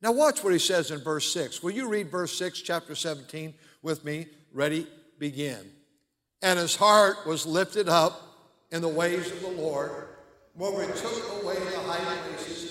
Now, 0.00 0.12
watch 0.12 0.42
what 0.42 0.54
he 0.54 0.58
says 0.58 0.90
in 0.90 1.00
verse 1.00 1.30
6. 1.30 1.62
Will 1.62 1.72
you 1.72 1.86
read 1.86 2.10
verse 2.10 2.32
6, 2.38 2.62
chapter 2.62 2.94
17, 2.94 3.52
with 3.82 4.06
me? 4.06 4.24
Ready? 4.54 4.86
Begin. 5.18 5.70
And 6.40 6.58
his 6.58 6.76
heart 6.76 7.26
was 7.26 7.44
lifted 7.44 7.90
up 7.90 8.22
in 8.70 8.80
the 8.80 8.88
ways 8.88 9.30
of 9.30 9.42
the 9.42 9.50
Lord 9.50 10.08
where 10.54 10.70
we 10.70 10.86
took 10.94 11.42
away 11.42 11.56
the 11.56 11.80
high 11.80 12.16
places 12.26 12.69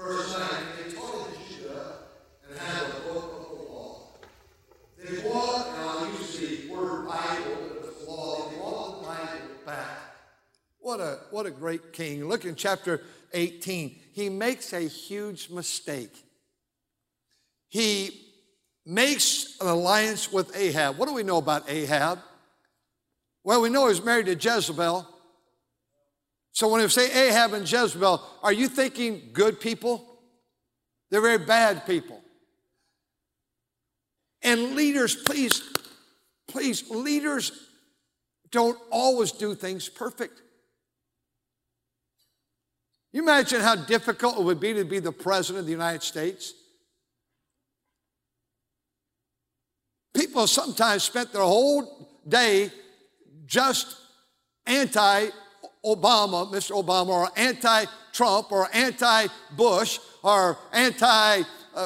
Verse 0.00 0.38
9, 0.38 0.48
they 0.82 0.94
told 0.94 1.28
Judah 1.46 1.92
and 2.48 2.58
had 2.58 2.86
the 2.86 3.00
book 3.00 3.34
of 3.38 3.58
the 3.58 3.72
law. 3.72 4.08
They 4.96 5.20
brought, 5.20 5.66
and 5.68 5.80
I'll 5.82 6.06
use 6.06 6.38
the 6.38 6.72
word 6.72 7.06
Bible, 7.06 7.56
but 7.68 7.88
it's 7.88 8.08
law, 8.08 8.48
they 8.48 8.56
brought 8.56 9.00
the 9.00 9.06
Bible 9.06 9.54
back. 9.66 9.98
What 10.78 11.00
a, 11.00 11.18
what 11.30 11.44
a 11.44 11.50
great 11.50 11.92
king. 11.92 12.26
Look 12.26 12.46
in 12.46 12.54
chapter 12.54 13.02
18. 13.34 13.94
He 14.14 14.30
makes 14.30 14.72
a 14.72 14.80
huge 14.80 15.50
mistake. 15.50 16.24
He 17.68 18.26
makes 18.86 19.58
an 19.60 19.66
alliance 19.66 20.32
with 20.32 20.56
Ahab. 20.56 20.96
What 20.96 21.08
do 21.08 21.14
we 21.14 21.24
know 21.24 21.36
about 21.36 21.68
Ahab? 21.68 22.20
Well, 23.44 23.60
we 23.60 23.68
know 23.68 23.88
he's 23.88 24.02
married 24.02 24.26
to 24.26 24.34
Jezebel. 24.34 25.06
So 26.52 26.68
when 26.68 26.80
you 26.80 26.88
say 26.88 27.28
Ahab 27.28 27.52
and 27.52 27.70
Jezebel, 27.70 28.22
are 28.42 28.52
you 28.52 28.68
thinking 28.68 29.30
good 29.32 29.60
people? 29.60 30.18
They're 31.10 31.20
very 31.20 31.38
bad 31.38 31.86
people. 31.86 32.20
And 34.42 34.74
leaders, 34.74 35.14
please, 35.14 35.62
please, 36.48 36.88
leaders 36.90 37.52
don't 38.50 38.78
always 38.90 39.32
do 39.32 39.54
things 39.54 39.88
perfect. 39.88 40.42
You 43.12 43.22
imagine 43.22 43.60
how 43.60 43.74
difficult 43.74 44.38
it 44.38 44.44
would 44.44 44.60
be 44.60 44.72
to 44.74 44.84
be 44.84 45.00
the 45.00 45.12
president 45.12 45.60
of 45.60 45.66
the 45.66 45.72
United 45.72 46.02
States? 46.02 46.54
People 50.14 50.46
sometimes 50.46 51.02
spent 51.02 51.32
their 51.32 51.42
whole 51.42 52.08
day 52.26 52.70
just 53.46 53.96
anti 54.66 55.28
Obama, 55.84 56.50
Mr. 56.50 56.82
Obama, 56.82 57.08
or 57.08 57.30
anti 57.36 57.84
Trump, 58.12 58.52
or 58.52 58.68
anti 58.72 59.26
Bush, 59.56 59.98
or 60.22 60.58
anti 60.72 61.42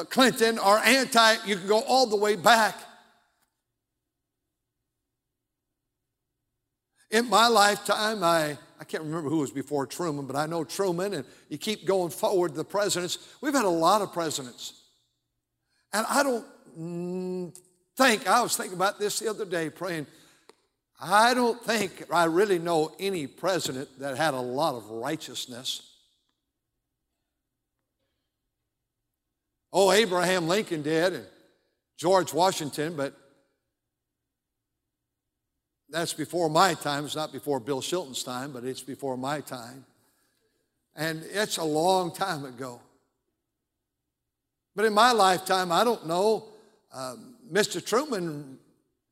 Clinton, 0.09 0.59
or 0.59 0.79
anti, 0.79 1.35
you 1.45 1.57
can 1.57 1.67
go 1.67 1.79
all 1.81 2.07
the 2.07 2.15
way 2.15 2.35
back. 2.35 2.75
In 7.11 7.29
my 7.29 7.47
lifetime, 7.47 8.23
I, 8.23 8.57
I 8.79 8.83
can't 8.83 9.03
remember 9.03 9.29
who 9.29 9.37
was 9.37 9.51
before 9.51 9.85
Truman, 9.85 10.25
but 10.25 10.35
I 10.35 10.47
know 10.47 10.63
Truman, 10.63 11.13
and 11.13 11.25
you 11.49 11.57
keep 11.57 11.85
going 11.85 12.09
forward, 12.09 12.55
the 12.55 12.65
presidents. 12.65 13.19
We've 13.41 13.53
had 13.53 13.65
a 13.65 13.69
lot 13.69 14.01
of 14.01 14.11
presidents. 14.11 14.73
And 15.93 16.05
I 16.09 16.23
don't 16.23 16.45
mm, 16.77 17.57
think, 17.95 18.27
I 18.27 18.41
was 18.41 18.57
thinking 18.57 18.75
about 18.75 18.99
this 18.99 19.19
the 19.19 19.29
other 19.29 19.45
day, 19.45 19.69
praying, 19.69 20.07
I 20.99 21.33
don't 21.33 21.61
think 21.61 22.05
I 22.11 22.25
really 22.25 22.59
know 22.59 22.93
any 22.99 23.27
president 23.27 23.99
that 23.99 24.17
had 24.17 24.33
a 24.33 24.39
lot 24.39 24.75
of 24.75 24.89
righteousness. 24.89 25.91
Oh, 29.73 29.91
Abraham 29.91 30.47
Lincoln 30.47 30.81
did, 30.81 31.13
and 31.13 31.25
George 31.97 32.33
Washington, 32.33 32.95
but 32.95 33.13
that's 35.89 36.13
before 36.13 36.49
my 36.49 36.73
time. 36.73 37.05
It's 37.05 37.15
not 37.15 37.33
before 37.33 37.59
Bill 37.59 37.81
Shilton's 37.81 38.23
time, 38.23 38.51
but 38.51 38.63
it's 38.63 38.81
before 38.81 39.17
my 39.17 39.41
time. 39.41 39.85
And 40.95 41.23
it's 41.29 41.57
a 41.57 41.63
long 41.63 42.13
time 42.13 42.45
ago. 42.45 42.79
But 44.75 44.85
in 44.85 44.93
my 44.93 45.11
lifetime, 45.11 45.71
I 45.71 45.83
don't 45.83 46.07
know. 46.07 46.45
Um, 46.93 47.35
Mr. 47.51 47.85
Truman 47.85 48.57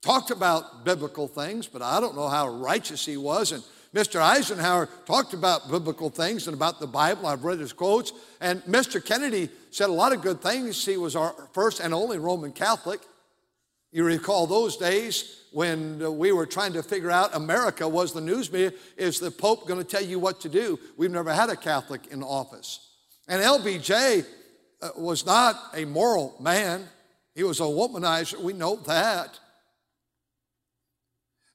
talked 0.04 0.32
about 0.32 0.84
biblical 0.84 1.28
things, 1.28 1.66
but 1.66 1.82
I 1.82 2.00
don't 2.00 2.16
know 2.16 2.28
how 2.28 2.50
righteous 2.50 3.06
he 3.06 3.18
was. 3.18 3.54
And 3.54 3.64
Mr. 3.96 4.20
Eisenhower 4.20 4.90
talked 5.06 5.34
about 5.34 5.72
biblical 5.72 6.10
things 6.10 6.48
and 6.48 6.56
about 6.56 6.80
the 6.80 6.88
Bible. 6.88 7.26
I've 7.26 7.44
read 7.44 7.60
his 7.60 7.74
quotes. 7.74 8.12
And 8.42 8.62
Mr. 8.64 9.04
Kennedy 9.04 9.50
said 9.72 9.90
a 9.90 9.94
lot 9.94 10.12
of 10.12 10.22
good 10.22 10.42
things. 10.42 10.86
He 10.86 10.98
was 10.98 11.16
our 11.16 11.34
first 11.54 11.80
and 11.80 11.94
only 11.94 12.18
Roman 12.18 12.52
Catholic. 12.52 13.00
You 13.92 14.04
recall 14.04 14.46
those 14.46 14.76
days 14.76 15.46
when 15.52 16.18
we 16.18 16.32
were 16.32 16.48
trying 16.48 16.74
to 16.74 16.84
figure 16.84 17.12
out 17.12 17.36
America 17.36 17.88
was 17.88 18.12
the 18.12 18.22
news 18.22 18.52
media. 18.52 18.74
Is 18.98 19.20
the 19.20 19.32
Pope 19.32 19.68
going 19.68 19.80
to 19.80 19.86
tell 19.86 20.04
you 20.04 20.20
what 20.20 20.42
to 20.42 20.50
do? 20.50 20.80
We've 20.98 21.12
never 21.12 21.32
had 21.32 21.50
a 21.50 21.56
Catholic 21.56 22.08
in 22.08 22.24
office. 22.24 22.90
And 23.28 23.42
LBJ 23.42 24.26
uh, 24.82 24.90
was 24.98 25.26
not 25.26 25.56
a 25.76 25.86
moral 25.86 26.36
man, 26.40 26.90
he 27.36 27.44
was 27.44 27.60
a 27.60 27.64
womanizer. 27.64 28.40
We 28.40 28.54
know 28.54 28.76
that. 28.88 29.40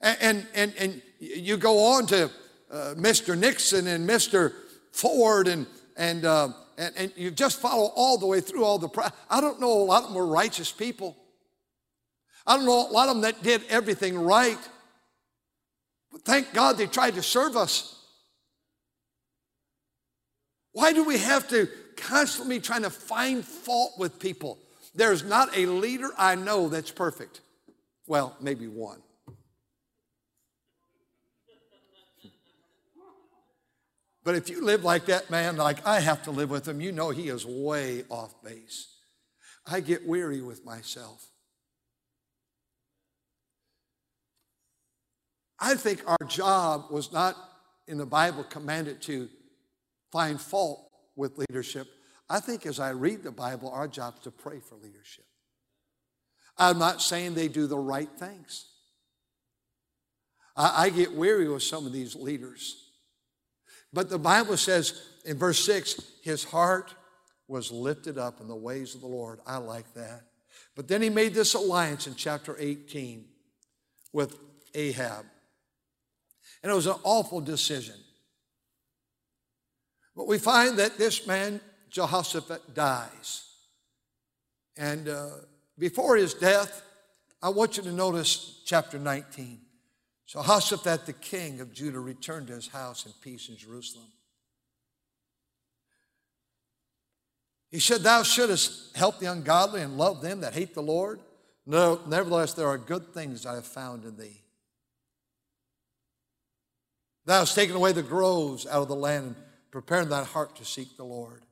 And, 0.00 0.46
and, 0.54 0.72
and, 0.78 1.02
you 1.20 1.56
go 1.56 1.94
on 1.94 2.06
to 2.06 2.30
uh, 2.70 2.94
Mr. 2.96 3.36
Nixon 3.36 3.88
and 3.88 4.08
Mr. 4.08 4.52
Ford, 4.92 5.48
and, 5.48 5.66
and, 5.96 6.24
uh, 6.24 6.50
and, 6.76 6.94
and 6.96 7.12
you 7.16 7.32
just 7.32 7.60
follow 7.60 7.90
all 7.96 8.18
the 8.18 8.26
way 8.26 8.40
through 8.40 8.64
all 8.64 8.78
the. 8.78 9.12
I 9.28 9.40
don't 9.40 9.60
know 9.60 9.72
a 9.72 9.82
lot 9.82 10.04
of 10.04 10.10
them 10.10 10.14
were 10.16 10.26
righteous 10.26 10.70
people. 10.70 11.16
I 12.46 12.56
don't 12.56 12.66
know 12.66 12.88
a 12.88 12.92
lot 12.92 13.08
of 13.08 13.16
them 13.16 13.22
that 13.22 13.42
did 13.42 13.62
everything 13.68 14.16
right. 14.16 14.58
But 16.12 16.22
thank 16.22 16.54
God 16.54 16.78
they 16.78 16.86
tried 16.86 17.14
to 17.14 17.22
serve 17.22 17.56
us. 17.56 17.94
Why 20.72 20.92
do 20.92 21.04
we 21.04 21.18
have 21.18 21.48
to 21.48 21.68
constantly 21.96 22.60
trying 22.60 22.82
to 22.82 22.90
find 22.90 23.44
fault 23.44 23.94
with 23.98 24.20
people? 24.20 24.58
There's 24.94 25.24
not 25.24 25.56
a 25.56 25.66
leader 25.66 26.10
I 26.16 26.36
know 26.36 26.68
that's 26.68 26.90
perfect. 26.90 27.40
Well, 28.06 28.36
maybe 28.40 28.68
one. 28.68 29.02
But 34.28 34.36
if 34.36 34.50
you 34.50 34.62
live 34.62 34.84
like 34.84 35.06
that 35.06 35.30
man, 35.30 35.56
like 35.56 35.86
I 35.86 36.00
have 36.00 36.24
to 36.24 36.30
live 36.30 36.50
with 36.50 36.68
him, 36.68 36.82
you 36.82 36.92
know 36.92 37.08
he 37.08 37.28
is 37.28 37.46
way 37.46 38.04
off 38.10 38.34
base. 38.42 38.94
I 39.66 39.80
get 39.80 40.06
weary 40.06 40.42
with 40.42 40.66
myself. 40.66 41.26
I 45.58 45.76
think 45.76 46.02
our 46.06 46.26
job 46.28 46.90
was 46.90 47.10
not 47.10 47.36
in 47.86 47.96
the 47.96 48.04
Bible 48.04 48.44
commanded 48.44 49.00
to 49.04 49.30
find 50.12 50.38
fault 50.38 50.90
with 51.16 51.38
leadership. 51.38 51.88
I 52.28 52.40
think 52.40 52.66
as 52.66 52.78
I 52.78 52.90
read 52.90 53.22
the 53.22 53.32
Bible, 53.32 53.70
our 53.70 53.88
job 53.88 54.16
is 54.18 54.24
to 54.24 54.30
pray 54.30 54.60
for 54.60 54.74
leadership. 54.74 55.24
I'm 56.58 56.78
not 56.78 57.00
saying 57.00 57.32
they 57.32 57.48
do 57.48 57.66
the 57.66 57.78
right 57.78 58.10
things. 58.18 58.66
I, 60.54 60.84
I 60.84 60.90
get 60.90 61.14
weary 61.14 61.48
with 61.48 61.62
some 61.62 61.86
of 61.86 61.94
these 61.94 62.14
leaders. 62.14 62.87
But 63.92 64.10
the 64.10 64.18
Bible 64.18 64.56
says 64.56 65.00
in 65.24 65.38
verse 65.38 65.64
6 65.64 66.00
his 66.22 66.44
heart 66.44 66.94
was 67.46 67.70
lifted 67.70 68.18
up 68.18 68.40
in 68.40 68.48
the 68.48 68.56
ways 68.56 68.94
of 68.94 69.00
the 69.00 69.06
Lord. 69.06 69.40
I 69.46 69.56
like 69.56 69.94
that. 69.94 70.22
But 70.76 70.88
then 70.88 71.02
he 71.02 71.08
made 71.08 71.34
this 71.34 71.54
alliance 71.54 72.06
in 72.06 72.14
chapter 72.14 72.56
18 72.58 73.24
with 74.12 74.38
Ahab. 74.74 75.24
And 76.62 76.70
it 76.70 76.74
was 76.74 76.86
an 76.86 76.96
awful 77.04 77.40
decision. 77.40 77.94
But 80.14 80.26
we 80.26 80.38
find 80.38 80.78
that 80.78 80.98
this 80.98 81.26
man, 81.26 81.60
Jehoshaphat, 81.90 82.74
dies. 82.74 83.44
And 84.76 85.08
uh, 85.08 85.28
before 85.78 86.16
his 86.16 86.34
death, 86.34 86.82
I 87.42 87.50
want 87.50 87.76
you 87.76 87.84
to 87.84 87.92
notice 87.92 88.60
chapter 88.64 88.98
19. 88.98 89.60
Jehoshaphat, 90.28 91.06
the 91.06 91.14
king 91.14 91.60
of 91.60 91.72
Judah, 91.72 92.00
returned 92.00 92.48
to 92.48 92.54
his 92.54 92.68
house 92.68 93.06
in 93.06 93.12
peace 93.22 93.48
in 93.48 93.56
Jerusalem. 93.56 94.08
He 97.70 97.80
said, 97.80 98.02
Thou 98.02 98.22
shouldest 98.22 98.94
help 98.94 99.18
the 99.18 99.32
ungodly 99.32 99.80
and 99.80 99.96
love 99.96 100.20
them 100.20 100.42
that 100.42 100.52
hate 100.52 100.74
the 100.74 100.82
Lord. 100.82 101.20
No, 101.66 102.00
nevertheless, 102.06 102.52
there 102.52 102.68
are 102.68 102.78
good 102.78 103.14
things 103.14 103.46
I 103.46 103.54
have 103.54 103.66
found 103.66 104.04
in 104.04 104.16
thee. 104.16 104.42
Thou 107.24 107.40
hast 107.40 107.54
taken 107.54 107.76
away 107.76 107.92
the 107.92 108.02
groves 108.02 108.66
out 108.66 108.82
of 108.82 108.88
the 108.88 108.96
land 108.96 109.26
and 109.26 109.36
prepared 109.70 110.08
thy 110.08 110.24
heart 110.24 110.56
to 110.56 110.64
seek 110.64 110.96
the 110.96 111.04
Lord. 111.04 111.42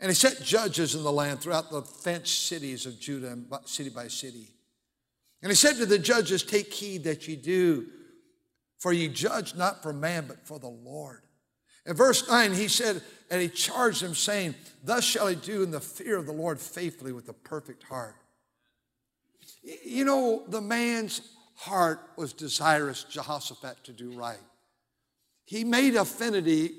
And 0.00 0.10
he 0.10 0.14
set 0.14 0.42
judges 0.42 0.96
in 0.96 1.04
the 1.04 1.12
land 1.12 1.40
throughout 1.40 1.70
the 1.70 1.82
fenced 1.82 2.46
cities 2.46 2.86
of 2.86 2.98
Judah, 2.98 3.36
city 3.64 3.90
by 3.90 4.08
city. 4.08 4.48
And 5.42 5.50
he 5.50 5.56
said 5.56 5.76
to 5.76 5.86
the 5.86 5.98
judges, 5.98 6.42
Take 6.42 6.72
heed 6.72 7.04
that 7.04 7.26
ye 7.26 7.36
do, 7.36 7.86
for 8.78 8.92
ye 8.92 9.08
judge 9.08 9.54
not 9.54 9.82
for 9.82 9.92
man, 9.92 10.26
but 10.28 10.46
for 10.46 10.58
the 10.58 10.68
Lord. 10.68 11.22
In 11.84 11.96
verse 11.96 12.28
9, 12.28 12.52
he 12.52 12.68
said, 12.68 13.02
and 13.28 13.42
he 13.42 13.48
charged 13.48 14.02
them, 14.02 14.14
saying, 14.14 14.54
Thus 14.84 15.04
shall 15.04 15.26
he 15.26 15.34
do 15.34 15.62
in 15.62 15.72
the 15.72 15.80
fear 15.80 16.16
of 16.16 16.26
the 16.26 16.32
Lord 16.32 16.60
faithfully 16.60 17.12
with 17.12 17.28
a 17.28 17.32
perfect 17.32 17.82
heart. 17.82 18.14
You 19.84 20.04
know, 20.04 20.44
the 20.48 20.60
man's 20.60 21.22
heart 21.56 22.00
was 22.16 22.32
desirous 22.32 23.04
Jehoshaphat 23.04 23.84
to 23.84 23.92
do 23.92 24.12
right. 24.12 24.38
He 25.44 25.64
made 25.64 25.96
affinity 25.96 26.72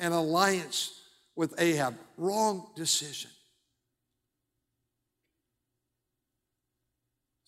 and 0.00 0.14
alliance 0.14 1.02
with 1.36 1.54
Ahab. 1.58 1.94
Wrong 2.16 2.68
decision. 2.74 3.30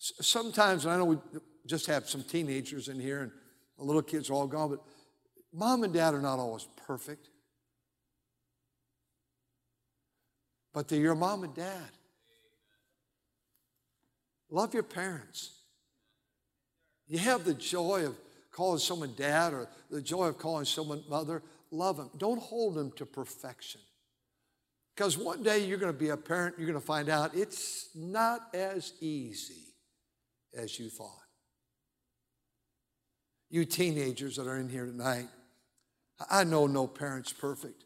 Sometimes, 0.01 0.87
I 0.87 0.97
know 0.97 1.05
we 1.05 1.17
just 1.67 1.85
have 1.85 2.09
some 2.09 2.23
teenagers 2.23 2.87
in 2.87 2.99
here 2.99 3.21
and 3.21 3.31
the 3.77 3.83
little 3.83 4.01
kids 4.01 4.31
are 4.31 4.33
all 4.33 4.47
gone, 4.47 4.71
but 4.71 4.81
mom 5.53 5.83
and 5.83 5.93
dad 5.93 6.15
are 6.15 6.21
not 6.21 6.39
always 6.39 6.67
perfect. 6.87 7.29
But 10.73 10.87
they're 10.87 10.99
your 10.99 11.13
mom 11.13 11.43
and 11.43 11.53
dad. 11.53 11.91
Love 14.49 14.73
your 14.73 14.83
parents. 14.83 15.51
You 17.07 17.19
have 17.19 17.45
the 17.45 17.53
joy 17.53 18.07
of 18.07 18.15
calling 18.51 18.79
someone 18.79 19.13
dad 19.15 19.53
or 19.53 19.69
the 19.91 20.01
joy 20.01 20.25
of 20.25 20.39
calling 20.39 20.65
someone 20.65 21.03
mother. 21.09 21.43
Love 21.69 21.97
them. 21.97 22.09
Don't 22.17 22.41
hold 22.41 22.73
them 22.73 22.91
to 22.93 23.05
perfection. 23.05 23.81
Because 24.95 25.15
one 25.15 25.43
day 25.43 25.63
you're 25.63 25.77
going 25.77 25.93
to 25.93 25.97
be 25.97 26.09
a 26.09 26.17
parent, 26.17 26.55
you're 26.57 26.67
going 26.67 26.79
to 26.79 26.85
find 26.85 27.07
out 27.07 27.35
it's 27.35 27.89
not 27.95 28.47
as 28.55 28.93
easy 28.99 29.70
as 30.55 30.79
you 30.79 30.89
thought. 30.89 31.17
You 33.49 33.65
teenagers 33.65 34.37
that 34.37 34.47
are 34.47 34.57
in 34.57 34.69
here 34.69 34.85
tonight, 34.85 35.27
I 36.29 36.43
know 36.43 36.67
no 36.67 36.87
parent's 36.87 37.33
perfect. 37.33 37.83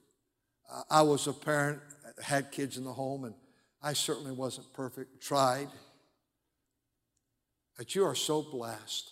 I 0.89 1.01
was 1.01 1.27
a 1.27 1.33
parent, 1.33 1.79
had 2.21 2.51
kids 2.51 2.77
in 2.77 2.83
the 2.83 2.93
home, 2.93 3.23
and 3.23 3.35
I 3.81 3.93
certainly 3.93 4.31
wasn't 4.31 4.71
perfect, 4.73 5.21
tried. 5.21 5.69
But 7.77 7.95
you 7.95 8.05
are 8.05 8.15
so 8.15 8.41
blessed 8.41 9.11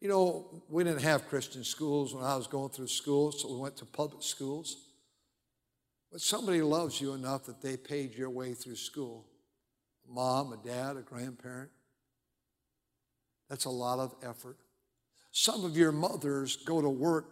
you 0.00 0.08
know, 0.08 0.62
we 0.68 0.84
didn't 0.84 1.02
have 1.02 1.28
Christian 1.28 1.64
schools 1.64 2.14
when 2.14 2.24
I 2.24 2.36
was 2.36 2.46
going 2.46 2.70
through 2.70 2.86
school, 2.86 3.32
so 3.32 3.52
we 3.52 3.60
went 3.60 3.76
to 3.78 3.84
public 3.84 4.22
schools. 4.22 4.76
But 6.12 6.20
somebody 6.20 6.62
loves 6.62 7.00
you 7.00 7.14
enough 7.14 7.46
that 7.46 7.60
they 7.60 7.76
paid 7.76 8.14
your 8.14 8.30
way 8.30 8.54
through 8.54 8.76
school. 8.76 9.26
A 10.08 10.12
mom, 10.12 10.52
a 10.52 10.56
dad, 10.56 10.96
a 10.96 11.02
grandparent. 11.02 11.70
That's 13.48 13.64
a 13.64 13.70
lot 13.70 13.98
of 13.98 14.14
effort. 14.22 14.56
Some 15.30 15.64
of 15.64 15.76
your 15.76 15.92
mothers 15.92 16.56
go 16.56 16.80
to 16.80 16.88
work 16.88 17.26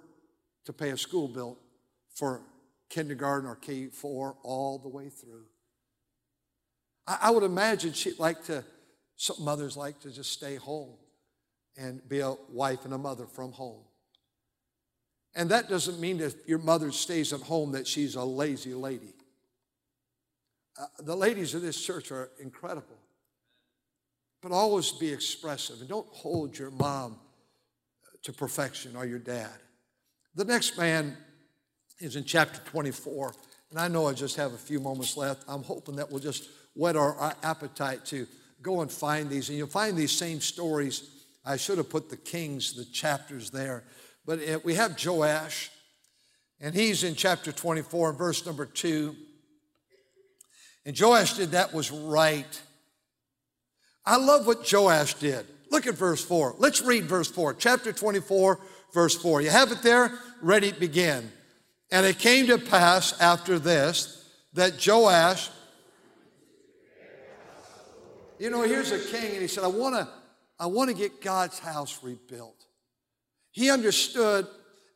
to 0.64 0.72
pay 0.72 0.90
a 0.90 0.96
school 0.96 1.29
bill 1.29 1.59
for 2.14 2.42
kindergarten 2.88 3.48
or 3.48 3.57
K4 3.57 4.37
all 4.42 4.79
the 4.79 4.88
way 4.88 5.09
through. 5.09 5.44
I, 7.07 7.18
I 7.22 7.31
would 7.31 7.42
imagine 7.42 7.92
she'd 7.92 8.18
like 8.18 8.44
to, 8.46 8.64
some 9.16 9.44
mothers 9.44 9.76
like 9.76 10.00
to 10.00 10.11
just 10.11 10.33
stay 10.33 10.57
home 10.57 10.94
and 11.76 12.07
be 12.09 12.20
a 12.20 12.35
wife 12.50 12.85
and 12.85 12.94
a 12.94 12.98
mother 12.98 13.26
from 13.26 13.52
home. 13.52 13.83
And 15.35 15.50
that 15.50 15.68
doesn't 15.68 16.00
mean 16.00 16.18
that 16.18 16.35
your 16.46 16.59
mother 16.59 16.90
stays 16.90 17.33
at 17.33 17.40
home 17.40 17.72
that 17.72 17.87
she's 17.87 18.14
a 18.14 18.24
lazy 18.24 18.72
lady. 18.72 19.12
Uh, 20.79 20.87
the 21.00 21.14
ladies 21.14 21.55
of 21.55 21.62
this 21.62 21.81
church 21.81 22.11
are 22.11 22.31
incredible. 22.40 22.95
But 24.42 24.53
always 24.53 24.92
be 24.92 25.12
expressive 25.12 25.81
and 25.81 25.88
don't 25.88 26.09
hold 26.09 26.59
your 26.59 26.70
mom 26.70 27.16
to 28.22 28.33
perfection 28.33 28.96
or 28.96 29.07
your 29.07 29.18
dad. 29.18 29.53
The 30.35 30.44
next 30.44 30.77
man 30.77 31.16
is 31.99 32.16
in 32.16 32.25
chapter 32.25 32.61
24, 32.70 33.35
And 33.70 33.81
I 33.81 33.88
know 33.88 34.07
I 34.07 34.12
just 34.12 34.37
have 34.37 34.53
a 34.53 34.59
few 34.59 34.81
moments 34.81 35.16
left. 35.16 35.44
I'm 35.49 35.62
hoping 35.62 35.96
that 35.96 36.11
we'll 36.11 36.20
just 36.20 36.49
whet 36.75 36.96
our 36.96 37.35
appetite 37.42 38.05
to 38.07 38.27
go 38.62 38.83
and 38.83 38.90
find 38.90 39.31
these. 39.31 39.49
And 39.49 39.57
you'll 39.57 39.66
find 39.66 39.96
these 39.96 40.12
same 40.12 40.40
stories. 40.40 41.09
I 41.44 41.57
should 41.57 41.79
have 41.79 41.88
put 41.88 42.11
the 42.11 42.16
kings, 42.16 42.75
the 42.75 42.85
chapters 42.85 43.51
there. 43.51 43.85
But 44.27 44.40
uh, 44.46 44.59
we 44.64 44.75
have 44.75 45.03
Joash, 45.03 45.70
and 46.61 46.75
he's 46.75 47.05
in 47.05 47.14
chapter 47.14 47.53
24, 47.53 48.12
verse 48.12 48.44
number 48.44 48.66
2. 48.66 49.14
And 50.85 50.99
Joash 50.99 51.35
did 51.35 51.53
that 51.53 51.72
was 51.72 51.90
right. 51.90 52.62
I 54.07 54.16
love 54.16 54.47
what 54.47 54.71
Joash 54.71 55.14
did. 55.14 55.45
Look 55.71 55.87
at 55.87 55.95
verse 55.95 56.25
4. 56.25 56.57
Let's 56.59 56.81
read 56.81 57.05
verse 57.05 57.29
4. 57.29 57.55
Chapter 57.55 57.92
24, 57.92 58.61
verse 58.95 59.16
4. 59.16 59.42
You 59.42 59.51
have 59.51 59.73
it 59.73 59.83
there? 59.83 60.12
Ready, 60.40 60.71
begin. 60.73 61.31
And 61.90 62.07
it 62.07 62.19
came 62.19 62.47
to 62.47 62.59
pass 62.59 63.21
after 63.21 63.59
this 63.59 64.25
that 64.53 64.85
Joash, 64.85 65.51
you 68.38 68.51
know, 68.51 68.62
here's 68.62 68.92
a 68.92 68.99
king, 68.99 69.33
and 69.33 69.42
he 69.42 69.49
said, 69.49 69.64
I 69.64 69.69
want 69.69 69.95
to 69.97 70.09
I 70.59 70.66
want 70.66 70.88
to 70.88 70.97
get 70.97 71.21
God's 71.21 71.59
house 71.59 72.03
rebuilt. 72.03 72.64
He 73.51 73.71
understood, 73.71 74.47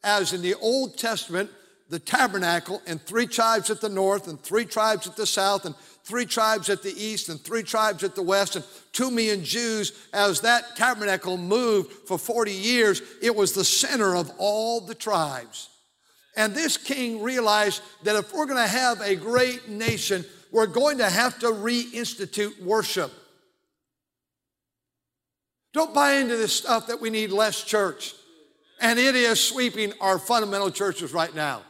as 0.02 0.32
in 0.32 0.40
the 0.40 0.54
Old 0.54 0.96
Testament, 0.96 1.50
the 1.90 1.98
tabernacle 1.98 2.80
and 2.86 3.00
three 3.02 3.26
tribes 3.26 3.68
at 3.68 3.80
the 3.80 3.88
north 3.88 4.28
and 4.28 4.40
three 4.40 4.64
tribes 4.64 5.06
at 5.06 5.16
the 5.16 5.26
south 5.26 5.66
and 5.66 5.74
three 6.10 6.26
tribes 6.26 6.68
at 6.68 6.82
the 6.82 6.92
east 7.00 7.28
and 7.28 7.40
three 7.40 7.62
tribes 7.62 8.02
at 8.02 8.16
the 8.16 8.22
west 8.22 8.56
and 8.56 8.64
two 8.92 9.12
million 9.12 9.44
Jews 9.44 9.92
as 10.12 10.40
that 10.40 10.74
tabernacle 10.74 11.36
moved 11.36 11.92
for 12.08 12.18
40 12.18 12.50
years. 12.50 13.00
It 13.22 13.34
was 13.34 13.52
the 13.52 13.64
center 13.64 14.16
of 14.16 14.28
all 14.36 14.80
the 14.80 14.94
tribes. 14.94 15.68
And 16.36 16.52
this 16.52 16.76
king 16.76 17.22
realized 17.22 17.80
that 18.02 18.16
if 18.16 18.34
we're 18.34 18.46
going 18.46 18.56
to 18.56 18.66
have 18.66 19.00
a 19.02 19.14
great 19.14 19.68
nation, 19.68 20.24
we're 20.50 20.66
going 20.66 20.98
to 20.98 21.08
have 21.08 21.38
to 21.38 21.46
reinstitute 21.46 22.60
worship. 22.60 23.12
Don't 25.72 25.94
buy 25.94 26.14
into 26.14 26.36
this 26.36 26.52
stuff 26.52 26.88
that 26.88 27.00
we 27.00 27.10
need 27.10 27.30
less 27.30 27.62
church. 27.62 28.14
And 28.80 28.98
it 28.98 29.14
is 29.14 29.40
sweeping 29.40 29.92
our 30.00 30.18
fundamental 30.18 30.72
churches 30.72 31.12
right 31.12 31.34
now. 31.36 31.62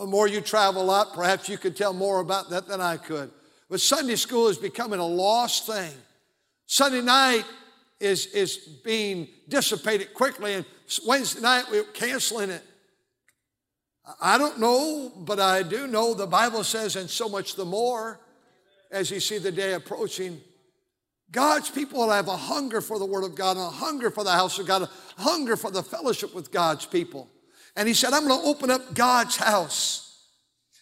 The 0.00 0.06
more 0.06 0.26
you 0.26 0.40
travel 0.40 0.88
up, 0.90 1.12
perhaps 1.12 1.46
you 1.46 1.58
could 1.58 1.76
tell 1.76 1.92
more 1.92 2.20
about 2.20 2.48
that 2.48 2.66
than 2.66 2.80
I 2.80 2.96
could. 2.96 3.30
But 3.68 3.82
Sunday 3.82 4.16
school 4.16 4.48
is 4.48 4.56
becoming 4.56 4.98
a 4.98 5.06
lost 5.06 5.66
thing. 5.66 5.92
Sunday 6.64 7.02
night 7.02 7.44
is, 8.00 8.24
is 8.28 8.56
being 8.82 9.28
dissipated 9.46 10.14
quickly, 10.14 10.54
and 10.54 10.64
Wednesday 11.06 11.42
night 11.42 11.66
we're 11.70 11.84
canceling 11.84 12.48
it. 12.48 12.62
I 14.22 14.38
don't 14.38 14.58
know, 14.58 15.12
but 15.18 15.38
I 15.38 15.62
do 15.62 15.86
know 15.86 16.14
the 16.14 16.26
Bible 16.26 16.64
says, 16.64 16.96
and 16.96 17.10
so 17.10 17.28
much 17.28 17.54
the 17.54 17.66
more 17.66 18.20
as 18.90 19.10
you 19.10 19.20
see 19.20 19.36
the 19.36 19.52
day 19.52 19.74
approaching. 19.74 20.40
God's 21.30 21.68
people 21.68 21.98
will 21.98 22.10
have 22.10 22.28
a 22.28 22.38
hunger 22.38 22.80
for 22.80 22.98
the 22.98 23.04
Word 23.04 23.24
of 23.24 23.34
God, 23.34 23.58
a 23.58 23.68
hunger 23.68 24.10
for 24.10 24.24
the 24.24 24.32
house 24.32 24.58
of 24.58 24.66
God, 24.66 24.82
a 24.82 24.90
hunger 25.20 25.56
for 25.56 25.70
the 25.70 25.82
fellowship 25.82 26.34
with 26.34 26.50
God's 26.50 26.86
people. 26.86 27.28
And 27.80 27.88
he 27.88 27.94
said, 27.94 28.12
I'm 28.12 28.28
going 28.28 28.38
to 28.42 28.46
open 28.46 28.70
up 28.70 28.92
God's 28.92 29.36
house. 29.36 30.26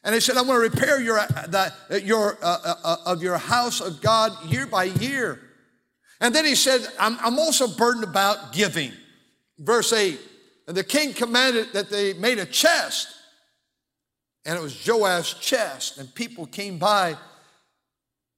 And 0.03 0.13
he 0.13 0.21
said, 0.21 0.37
I'm 0.37 0.47
going 0.47 0.69
to 0.69 0.77
repair 0.77 1.01
your, 1.01 1.19
the, 1.47 2.03
your, 2.03 2.37
uh, 2.43 2.59
uh, 2.65 2.75
uh, 2.83 2.97
of 3.07 3.23
your 3.23 3.39
house 3.39 3.81
of 3.81 4.01
God 4.01 4.33
year 4.51 4.67
by 4.67 4.83
year. 4.83 5.41
And 6.21 6.35
then 6.35 6.45
he 6.45 6.57
said, 6.57 6.85
I'm, 6.99 7.17
I'm 7.21 7.39
also 7.39 7.69
burdened 7.69 8.03
about 8.03 8.53
giving. 8.53 8.91
Verse 9.61 9.93
8, 9.93 10.19
and 10.67 10.77
the 10.77 10.83
king 10.83 11.13
commanded 11.13 11.73
that 11.73 11.89
they 11.89 12.15
made 12.15 12.41
a 12.41 12.47
chest. 12.47 13.07
And 14.45 14.59
it 14.59 14.61
was 14.61 14.75
Joash's 14.85 15.35
chest. 15.35 15.99
And 15.99 16.13
people 16.13 16.47
came 16.47 16.79
by 16.79 17.17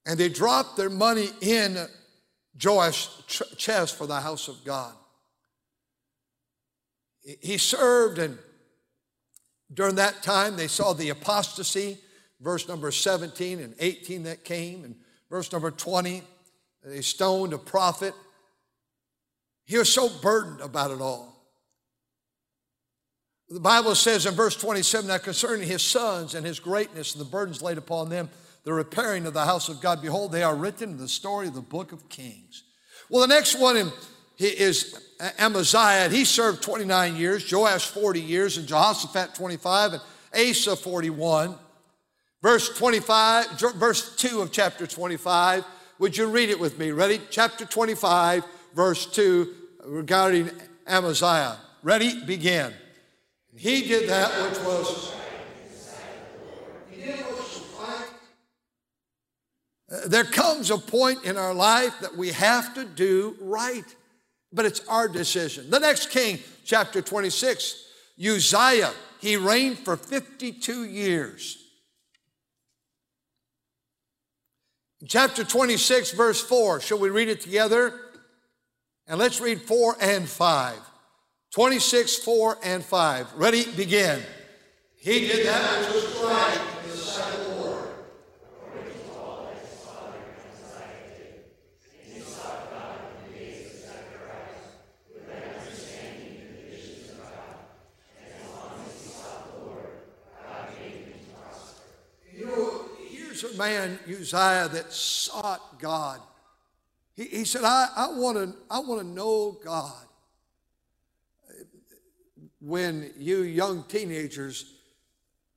and 0.04 0.20
they 0.20 0.28
dropped 0.28 0.76
their 0.76 0.90
money 0.90 1.30
in 1.40 1.78
Joash's 2.58 3.08
chest 3.56 3.96
for 3.96 4.06
the 4.06 4.20
house 4.20 4.48
of 4.48 4.62
God. 4.66 4.92
He 7.22 7.56
served, 7.56 8.18
and 8.18 8.36
during 9.72 9.96
that 9.96 10.22
time, 10.22 10.56
they 10.56 10.66
saw 10.66 10.92
the 10.92 11.10
apostasy, 11.10 11.98
verse 12.40 12.66
number 12.68 12.90
17 12.90 13.60
and 13.60 13.74
18 13.78 14.24
that 14.24 14.44
came, 14.44 14.84
and 14.84 14.96
verse 15.28 15.50
number 15.52 15.70
20, 15.70 16.22
they 16.84 17.00
stoned 17.02 17.52
a 17.52 17.58
prophet. 17.58 18.14
He 19.64 19.78
was 19.78 19.92
so 19.92 20.08
burdened 20.20 20.60
about 20.60 20.90
it 20.90 21.00
all. 21.00 21.30
The 23.48 23.60
Bible 23.60 23.94
says 23.94 24.26
in 24.26 24.34
verse 24.34 24.56
27 24.56 25.08
that 25.08 25.24
concerning 25.24 25.66
his 25.66 25.82
sons 25.82 26.34
and 26.34 26.46
his 26.46 26.60
greatness 26.60 27.14
and 27.14 27.20
the 27.20 27.28
burdens 27.28 27.62
laid 27.62 27.78
upon 27.78 28.08
them, 28.08 28.30
the 28.64 28.72
repairing 28.72 29.26
of 29.26 29.34
the 29.34 29.44
house 29.44 29.68
of 29.68 29.80
God. 29.80 30.02
Behold, 30.02 30.32
they 30.32 30.42
are 30.42 30.54
written 30.54 30.90
in 30.90 30.98
the 30.98 31.08
story 31.08 31.48
of 31.48 31.54
the 31.54 31.60
book 31.60 31.92
of 31.92 32.08
Kings. 32.08 32.64
Well, 33.08 33.22
the 33.22 33.34
next 33.34 33.58
one 33.58 33.90
is 34.38 35.09
Amaziah. 35.38 36.08
He 36.08 36.24
served 36.24 36.62
29 36.62 37.16
years, 37.16 37.50
Joash 37.50 37.86
40 37.86 38.20
years, 38.20 38.56
and 38.56 38.66
Jehoshaphat 38.66 39.34
25, 39.34 39.94
and 39.94 40.02
Asa 40.34 40.76
41. 40.76 41.54
Verse 42.42 42.76
25, 42.78 43.60
verse 43.76 44.16
2 44.16 44.40
of 44.40 44.50
chapter 44.50 44.86
25. 44.86 45.64
Would 45.98 46.16
you 46.16 46.26
read 46.26 46.48
it 46.48 46.58
with 46.58 46.78
me? 46.78 46.90
Ready? 46.90 47.20
Chapter 47.30 47.66
25, 47.66 48.44
verse 48.74 49.06
2, 49.06 49.54
regarding 49.84 50.50
Amaziah. 50.86 51.56
Ready? 51.82 52.24
Begin. 52.24 52.72
He 53.56 53.86
did 53.86 54.08
that 54.08 54.30
which 54.48 54.58
was 54.64 55.12
There 60.06 60.24
comes 60.24 60.70
a 60.70 60.78
point 60.78 61.24
in 61.24 61.36
our 61.36 61.52
life 61.52 61.98
that 62.00 62.16
we 62.16 62.30
have 62.30 62.74
to 62.74 62.84
do 62.84 63.36
right, 63.40 63.84
but 64.52 64.64
it's 64.64 64.80
our 64.88 65.08
decision. 65.08 65.70
The 65.70 65.78
next 65.78 66.10
king, 66.10 66.38
chapter 66.64 67.00
26, 67.00 67.84
Uzziah, 68.18 68.92
he 69.20 69.36
reigned 69.36 69.78
for 69.78 69.96
52 69.96 70.84
years. 70.84 71.56
Chapter 75.06 75.44
26, 75.44 76.12
verse 76.12 76.42
4. 76.42 76.80
Shall 76.80 76.98
we 76.98 77.10
read 77.10 77.28
it 77.28 77.40
together? 77.40 77.94
And 79.06 79.18
let's 79.18 79.40
read 79.40 79.62
4 79.62 79.96
and 80.00 80.28
5. 80.28 80.78
26, 81.52 82.16
4 82.18 82.58
and 82.62 82.84
5. 82.84 83.32
Ready? 83.34 83.64
Begin. 83.76 84.20
He 84.96 85.26
did 85.26 85.46
that 85.46 85.86
which 85.86 86.04
was 86.04 86.22
right 86.22 86.69
a 103.44 103.56
man, 103.56 103.98
Uzziah, 104.08 104.68
that 104.72 104.92
sought 104.92 105.78
God. 105.80 106.20
He, 107.14 107.24
he 107.24 107.44
said, 107.44 107.62
I, 107.64 107.88
I 107.96 108.08
want 108.12 108.36
to 108.36 108.54
I 108.70 108.80
wanna 108.80 109.04
know 109.04 109.58
God. 109.64 110.06
When 112.60 113.10
you 113.16 113.42
young 113.42 113.84
teenagers 113.84 114.74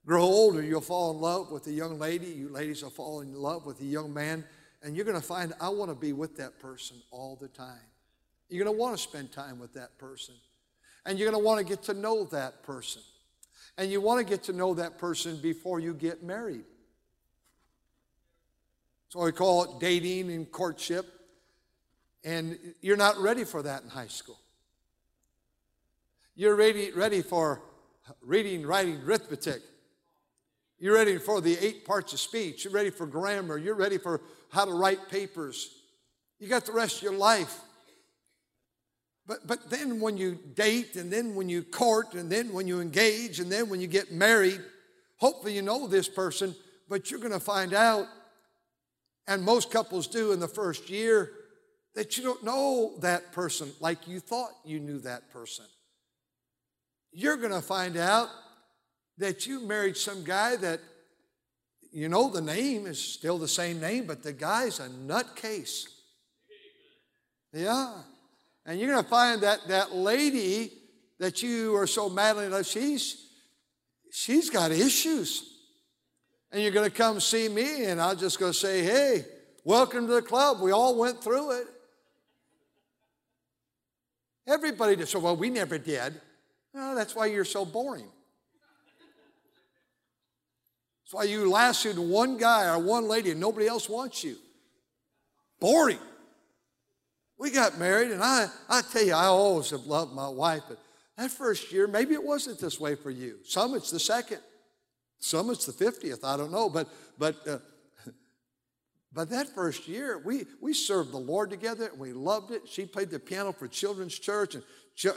grow 0.06 0.24
older, 0.24 0.62
you'll 0.62 0.82
fall 0.82 1.12
in 1.12 1.19
love 1.19 1.52
with 1.52 1.67
a 1.67 1.72
young 1.72 2.00
lady. 2.00 2.28
You 2.28 2.50
ladies 2.50 2.84
will 2.84 2.89
fall 2.89 3.22
in 3.22 3.34
love 3.34 3.65
with 3.65 3.80
a 3.82 3.86
young 3.86 4.13
man. 4.13 4.43
And 4.82 4.96
you're 4.96 5.06
going 5.06 5.19
to 5.19 5.26
find, 5.26 5.54
I 5.62 5.69
want 5.69 5.91
to 5.91 5.96
be 5.96 6.12
with 6.12 6.36
that 6.38 6.60
person 6.60 6.98
all 7.12 7.38
the 7.39 7.48
time. 7.48 7.80
You're 8.50 8.63
going 8.63 8.76
to 8.76 8.80
want 8.80 8.96
to 8.96 9.02
spend 9.02 9.32
time 9.32 9.60
with 9.60 9.74
that 9.74 9.98
person. 9.98 10.36
And 11.06 11.17
you're 11.17 11.30
going 11.30 11.41
to 11.41 11.46
want 11.46 11.60
to 11.60 11.65
get 11.65 11.84
to 11.84 11.93
know 11.93 12.26
that 12.26 12.63
person. 12.63 13.02
And 13.78 13.89
you 13.89 14.02
want 14.02 14.19
to 14.19 14.30
get 14.30 14.43
to 14.43 14.54
know 14.54 14.74
that 14.76 14.98
person 14.98 15.39
before 15.41 15.80
you 15.80 15.93
get 15.93 16.24
married. 16.24 16.65
So 19.13 19.19
we 19.19 19.32
call 19.32 19.63
it 19.65 19.80
dating 19.80 20.32
and 20.32 20.52
courtship. 20.52 21.06
And 22.23 22.58
you're 22.82 22.97
not 22.97 23.15
ready 23.19 23.43
for 23.43 23.62
that 23.62 23.84
in 23.84 23.89
high 23.89 24.08
school. 24.08 24.39
You're 26.34 26.56
ready, 26.56 26.89
ready 26.91 27.21
for 27.21 27.62
reading, 28.23 28.65
writing, 28.65 28.99
arithmetic. 29.06 29.62
You're 30.80 30.95
ready 30.95 31.19
for 31.19 31.41
the 31.41 31.56
eight 31.63 31.86
parts 31.86 32.13
of 32.13 32.19
speech. 32.21 32.63
You're 32.63 32.73
ready 32.73 32.89
for 32.89 33.06
grammar. 33.06 33.60
You're 33.60 33.76
ready 33.76 33.99
for 33.99 34.19
how 34.49 34.65
to 34.65 34.71
write 34.71 35.10
papers. 35.10 35.69
You 36.39 36.47
got 36.47 36.65
the 36.65 36.73
rest 36.73 36.97
of 36.97 37.04
your 37.04 37.15
life. 37.15 37.60
But, 39.28 39.45
but 39.45 39.69
then 39.69 39.99
when 39.99 40.17
you 40.17 40.39
date, 40.56 40.95
and 40.95 41.13
then 41.13 41.36
when 41.36 41.49
you 41.49 41.62
court, 41.62 42.15
and 42.15 42.32
then 42.32 42.52
when 42.52 42.67
you 42.67 42.82
engage, 42.82 43.39
and 43.39 43.52
then 43.52 43.69
when 43.69 43.80
you 43.80 43.86
get 43.86 44.12
married, 44.12 44.60
hopefully 45.17 45.54
you 45.54 45.62
know 45.62 45.86
this 45.86 46.10
person, 46.10 46.56
but 46.89 47.12
you're 47.12 47.19
going 47.19 47.32
to 47.32 47.39
find 47.39 47.76
out 47.76 48.08
and 49.28 49.44
most 49.44 49.72
couples 49.72 50.08
do 50.08 50.32
in 50.32 50.40
the 50.40 50.48
first 50.48 50.90
year, 50.90 51.32
that 51.96 52.18
you 52.18 52.24
don't 52.24 52.44
know 52.44 52.94
that 53.00 53.32
person 53.32 53.72
like 53.80 54.08
you 54.08 54.20
thought 54.20 54.52
you 54.66 54.80
knew 54.80 55.00
that 55.00 55.32
person. 55.32 55.66
You're 57.12 57.38
going 57.38 57.52
to 57.52 57.62
find 57.62 57.98
out 57.98 58.30
that 59.20 59.46
you 59.46 59.60
married 59.66 59.96
some 59.96 60.24
guy 60.24 60.56
that 60.56 60.80
you 61.92 62.10
know 62.10 62.30
the 62.30 62.42
name 62.42 62.88
is 62.88 63.00
still 63.00 63.38
the 63.38 63.48
same 63.48 63.80
name, 63.80 64.06
but 64.08 64.24
the 64.24 64.34
guy's 64.34 64.80
a 64.80 64.90
nutcase. 64.90 65.86
Yeah. 67.54 67.94
And 68.66 68.80
you're 68.80 68.90
going 68.90 69.04
to 69.04 69.10
find 69.10 69.42
that 69.42 69.68
that 69.68 69.94
lady 69.94 70.72
that 71.20 71.44
you 71.44 71.76
are 71.76 71.86
so 71.86 72.10
madly 72.10 72.46
in 72.46 72.52
love, 72.52 72.66
she's, 72.66 73.30
she's 74.12 74.50
got 74.50 74.72
issues. 74.72 75.53
And 76.54 76.62
you're 76.62 76.72
going 76.72 76.89
to 76.89 76.96
come 76.96 77.20
see 77.20 77.50
me, 77.50 77.86
and 77.86 78.00
I'll 78.00 78.16
just 78.16 78.39
go 78.39 78.52
say, 78.52 78.84
hey, 78.84 79.26
welcome 79.63 80.06
to 80.06 80.13
the 80.13 80.22
club. 80.22 80.62
We 80.62 80.72
all 80.72 80.96
went 80.96 81.24
through 81.24 81.60
it. 81.60 81.68
Everybody 84.46 84.96
did. 84.96 85.08
So, 85.08 85.18
well, 85.18 85.36
we 85.36 85.50
never 85.50 85.80
did. 85.80 86.13
No, 86.76 86.94
that's 86.94 87.16
why 87.16 87.26
you're 87.26 87.44
so 87.44 87.66
boring. 87.66 88.08
That's 91.04 91.13
why 91.13 91.24
you 91.24 91.50
lasted 91.50 91.98
one 91.98 92.38
guy 92.38 92.68
or 92.72 92.78
one 92.78 93.08
lady 93.08 93.32
and 93.32 93.39
nobody 93.39 93.66
else 93.68 93.89
wants 93.89 94.24
you. 94.24 94.36
Boring. 95.60 95.98
We 97.39 97.50
got 97.50 97.80
married, 97.80 98.12
and 98.12 98.22
I, 98.22 98.46
I 98.70 98.84
tell 98.84 99.04
you, 99.04 99.13
I 99.13 99.26
always 99.26 99.72
have 99.72 99.88
loved 99.88 100.13
my 100.13 100.30
wife, 100.30 100.62
but 100.70 100.78
that 101.18 101.32
first 101.32 101.72
year, 101.72 101.88
maybe 101.88 102.13
it 102.13 102.24
wasn't 102.24 102.60
this 102.60 102.80
way 102.80 102.94
for 102.94 103.10
you. 103.10 103.39
Some 103.44 103.74
it's 103.74 103.89
the 103.89 104.00
second, 104.00 104.39
some 105.24 105.50
it's 105.50 105.66
the 105.66 105.72
50th, 105.72 106.24
I 106.24 106.36
don't 106.36 106.52
know. 106.52 106.70
But, 106.70 106.90
but, 107.18 107.48
uh, 107.48 107.60
but 109.14 109.30
that 109.30 109.48
first 109.56 109.88
year, 109.88 110.22
we, 110.24 110.46
we 110.62 110.74
served 110.74 111.14
the 111.14 111.18
Lord 111.18 111.50
together 111.50 111.88
and 111.88 112.00
we 112.00 112.12
loved 112.12 112.52
it. 112.52 112.68
She 112.68 112.86
played 112.86 113.10
the 113.10 113.20
piano 113.20 113.54
for 113.54 113.70
children's 113.70 114.20
church 114.20 114.56
and 114.56 114.64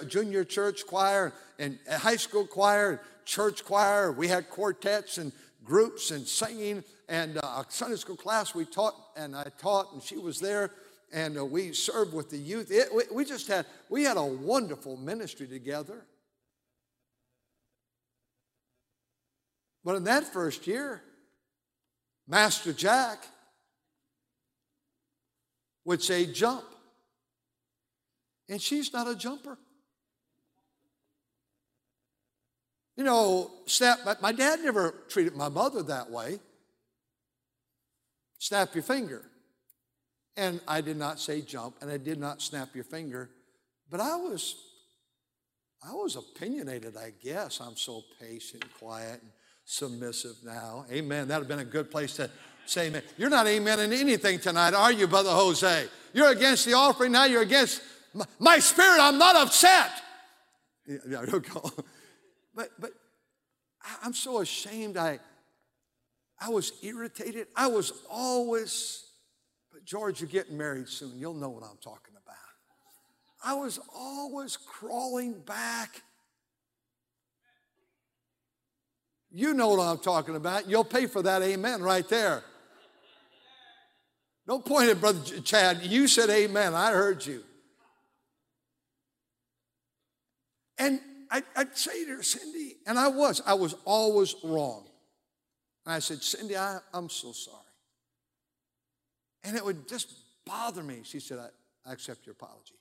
junior 0.08 0.44
church 0.44 0.86
choir 0.86 1.32
and, 1.58 1.78
high 1.90 2.16
school 2.16 2.46
choir 2.46 2.90
and 2.90 3.00
church 3.24 3.64
choir. 3.64 4.12
We 4.12 4.28
had 4.28 4.48
quartets 4.48 5.18
and 5.18 5.32
groups 5.64 6.12
and 6.12 6.24
singing. 6.24 6.84
And 7.08 7.38
uh, 7.42 7.64
Sunday 7.68 7.96
school 7.96 8.16
class 8.16 8.54
we 8.54 8.64
taught, 8.64 8.94
and 9.16 9.34
I 9.34 9.46
taught, 9.58 9.92
and 9.92 10.00
she 10.00 10.18
was 10.18 10.38
there 10.38 10.70
and 11.12 11.38
uh, 11.38 11.44
we 11.44 11.72
served 11.72 12.12
with 12.12 12.30
the 12.30 12.36
youth. 12.36 12.70
It, 12.70 12.94
we, 12.94 13.02
we 13.12 13.24
just 13.24 13.48
had, 13.48 13.66
we 13.88 14.04
had 14.04 14.16
a 14.16 14.24
wonderful 14.24 14.96
ministry 14.96 15.46
together. 15.46 16.04
But 19.86 19.94
in 19.94 20.04
that 20.04 20.24
first 20.24 20.66
year, 20.66 21.00
Master 22.26 22.72
Jack 22.72 23.24
would 25.84 26.02
say, 26.02 26.26
jump. 26.26 26.64
And 28.48 28.60
she's 28.60 28.92
not 28.92 29.06
a 29.06 29.14
jumper. 29.14 29.56
You 32.96 33.04
know, 33.04 33.52
snap, 33.66 34.00
my 34.20 34.32
dad 34.32 34.58
never 34.60 34.92
treated 35.08 35.36
my 35.36 35.48
mother 35.48 35.84
that 35.84 36.10
way. 36.10 36.40
Snap 38.40 38.74
your 38.74 38.82
finger. 38.82 39.22
And 40.36 40.60
I 40.66 40.80
did 40.80 40.96
not 40.96 41.20
say 41.20 41.42
jump, 41.42 41.76
and 41.80 41.92
I 41.92 41.98
did 41.98 42.18
not 42.18 42.42
snap 42.42 42.74
your 42.74 42.84
finger, 42.84 43.30
but 43.88 44.00
I 44.00 44.16
was, 44.16 44.56
I 45.80 45.92
was 45.92 46.16
opinionated, 46.16 46.96
I 46.96 47.12
guess. 47.22 47.60
I'm 47.60 47.76
so 47.76 48.02
patient, 48.20 48.64
and 48.64 48.74
quiet, 48.74 49.22
and 49.22 49.30
submissive 49.66 50.36
now. 50.42 50.86
Amen. 50.90 51.28
That 51.28 51.40
would 51.40 51.48
have 51.50 51.58
been 51.58 51.66
a 51.66 51.70
good 51.70 51.90
place 51.90 52.14
to 52.16 52.30
say 52.64 52.86
amen. 52.86 53.02
You're 53.18 53.28
not 53.28 53.46
amen 53.46 53.80
in 53.80 53.92
anything 53.92 54.38
tonight, 54.38 54.72
are 54.72 54.92
you, 54.92 55.06
Brother 55.06 55.30
Jose? 55.30 55.86
You're 56.14 56.30
against 56.30 56.64
the 56.64 56.72
offering 56.72 57.12
now. 57.12 57.24
You're 57.24 57.42
against 57.42 57.82
my, 58.14 58.24
my 58.38 58.58
spirit. 58.58 59.00
I'm 59.00 59.18
not 59.18 59.36
upset. 59.36 59.90
Yeah, 60.86 61.24
go. 61.52 61.70
But 62.54 62.70
but 62.78 62.92
I'm 64.02 64.14
so 64.14 64.40
ashamed. 64.40 64.96
I 64.96 65.18
I 66.40 66.48
was 66.48 66.72
irritated. 66.82 67.48
I 67.54 67.66
was 67.66 67.92
always 68.08 69.02
but 69.72 69.84
George, 69.84 70.22
you're 70.22 70.30
getting 70.30 70.56
married 70.56 70.88
soon. 70.88 71.18
You'll 71.18 71.34
know 71.34 71.50
what 71.50 71.62
I'm 71.62 71.76
talking 71.82 72.14
about. 72.16 72.36
I 73.44 73.52
was 73.52 73.78
always 73.94 74.56
crawling 74.56 75.34
back. 75.40 76.02
You 79.36 79.52
know 79.52 79.68
what 79.68 79.80
I'm 79.80 79.98
talking 79.98 80.34
about. 80.34 80.66
You'll 80.66 80.82
pay 80.82 81.04
for 81.04 81.20
that 81.20 81.42
amen 81.42 81.82
right 81.82 82.08
there. 82.08 82.42
Don't 84.46 84.64
point 84.64 84.88
at 84.88 84.98
Brother 84.98 85.20
Chad. 85.42 85.82
You 85.82 86.08
said 86.08 86.30
amen. 86.30 86.72
I 86.72 86.92
heard 86.92 87.26
you. 87.26 87.42
And 90.78 91.00
I, 91.30 91.42
would 91.54 91.76
say 91.76 92.06
to 92.06 92.16
her, 92.16 92.22
Cindy, 92.22 92.76
and 92.86 92.98
I 92.98 93.08
was, 93.08 93.42
I 93.44 93.52
was 93.52 93.74
always 93.84 94.34
wrong. 94.42 94.86
And 95.84 95.92
I 95.92 95.98
said, 95.98 96.22
Cindy, 96.22 96.56
I, 96.56 96.78
I'm 96.94 97.10
so 97.10 97.32
sorry. 97.32 97.58
And 99.44 99.54
it 99.54 99.62
would 99.62 99.86
just 99.86 100.14
bother 100.46 100.82
me. 100.82 101.00
She 101.02 101.20
said, 101.20 101.40
I, 101.40 101.90
I 101.90 101.92
accept 101.92 102.24
your 102.24 102.32
apology. 102.32 102.72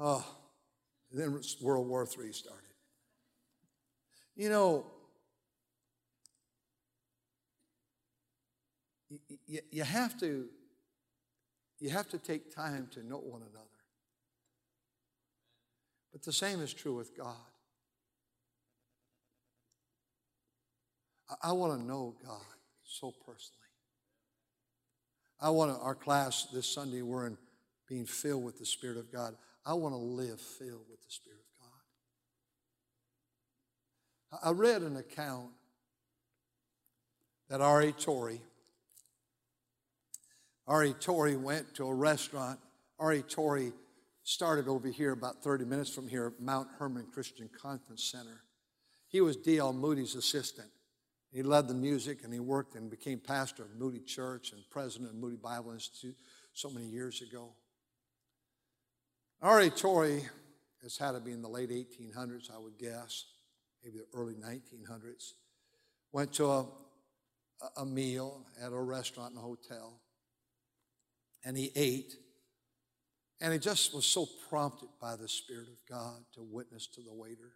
Oh, 0.00 0.26
then 1.12 1.40
World 1.62 1.86
War 1.86 2.02
III 2.02 2.32
started. 2.32 2.65
You 4.36 4.50
know, 4.50 4.86
you, 9.46 9.60
you 9.70 9.82
have 9.82 10.18
to 10.20 10.46
you 11.78 11.90
have 11.90 12.08
to 12.08 12.18
take 12.18 12.54
time 12.54 12.88
to 12.92 13.06
know 13.06 13.18
one 13.18 13.42
another. 13.42 13.64
But 16.12 16.22
the 16.22 16.32
same 16.32 16.60
is 16.60 16.72
true 16.72 16.94
with 16.94 17.16
God. 17.16 17.34
I, 21.28 21.50
I 21.50 21.52
want 21.52 21.78
to 21.78 21.86
know 21.86 22.14
God 22.24 22.40
so 22.84 23.12
personally. 23.26 23.52
I 25.40 25.50
want 25.50 25.78
our 25.82 25.94
class 25.94 26.46
this 26.52 26.66
Sunday, 26.66 27.02
we're 27.02 27.26
in 27.26 27.36
being 27.88 28.06
filled 28.06 28.42
with 28.42 28.58
the 28.58 28.64
Spirit 28.64 28.96
of 28.96 29.12
God. 29.12 29.34
I 29.64 29.74
want 29.74 29.94
to 29.94 29.98
live 29.98 30.40
filled 30.40 30.86
with 30.90 31.02
the 31.04 31.10
Spirit. 31.10 31.45
I 34.42 34.50
read 34.50 34.82
an 34.82 34.96
account 34.96 35.50
that 37.48 37.60
R.A. 37.60 37.92
Torrey, 37.92 38.40
R.A. 40.66 40.92
Torrey 40.92 41.36
went 41.36 41.74
to 41.74 41.86
a 41.86 41.94
restaurant. 41.94 42.58
R.A. 42.98 43.22
Torrey 43.22 43.72
started 44.24 44.66
over 44.66 44.88
here 44.88 45.12
about 45.12 45.42
30 45.42 45.64
minutes 45.64 45.90
from 45.90 46.08
here, 46.08 46.32
Mount 46.40 46.68
Hermon 46.78 47.06
Christian 47.12 47.48
Conference 47.48 48.02
Center. 48.02 48.42
He 49.08 49.20
was 49.20 49.36
D.L. 49.36 49.72
Moody's 49.72 50.16
assistant. 50.16 50.68
He 51.32 51.42
led 51.42 51.68
the 51.68 51.74
music 51.74 52.24
and 52.24 52.32
he 52.32 52.40
worked 52.40 52.74
and 52.74 52.90
became 52.90 53.20
pastor 53.20 53.62
of 53.62 53.76
Moody 53.76 54.00
Church 54.00 54.52
and 54.52 54.62
president 54.70 55.10
of 55.10 55.16
Moody 55.16 55.36
Bible 55.36 55.72
Institute 55.72 56.16
so 56.52 56.70
many 56.70 56.86
years 56.86 57.22
ago. 57.22 57.50
R.A. 59.40 59.70
Torrey 59.70 60.24
has 60.82 60.96
had 60.96 61.12
to 61.12 61.20
be 61.20 61.32
in 61.32 61.42
the 61.42 61.48
late 61.48 61.70
1800s, 61.70 62.50
I 62.52 62.58
would 62.58 62.78
guess, 62.78 63.26
maybe 63.86 63.98
the 63.98 64.18
early 64.18 64.34
1900s. 64.34 65.32
Went 66.12 66.32
to 66.34 66.46
a, 66.46 66.66
a 67.76 67.86
meal 67.86 68.44
at 68.62 68.72
a 68.72 68.78
restaurant 68.78 69.30
and 69.30 69.38
a 69.38 69.42
hotel, 69.42 70.00
and 71.44 71.56
he 71.56 71.70
ate. 71.74 72.14
And 73.40 73.52
he 73.52 73.58
just 73.58 73.94
was 73.94 74.06
so 74.06 74.26
prompted 74.48 74.88
by 75.00 75.14
the 75.14 75.28
Spirit 75.28 75.68
of 75.68 75.76
God 75.88 76.24
to 76.34 76.42
witness 76.42 76.86
to 76.88 77.02
the 77.02 77.12
waiter. 77.12 77.52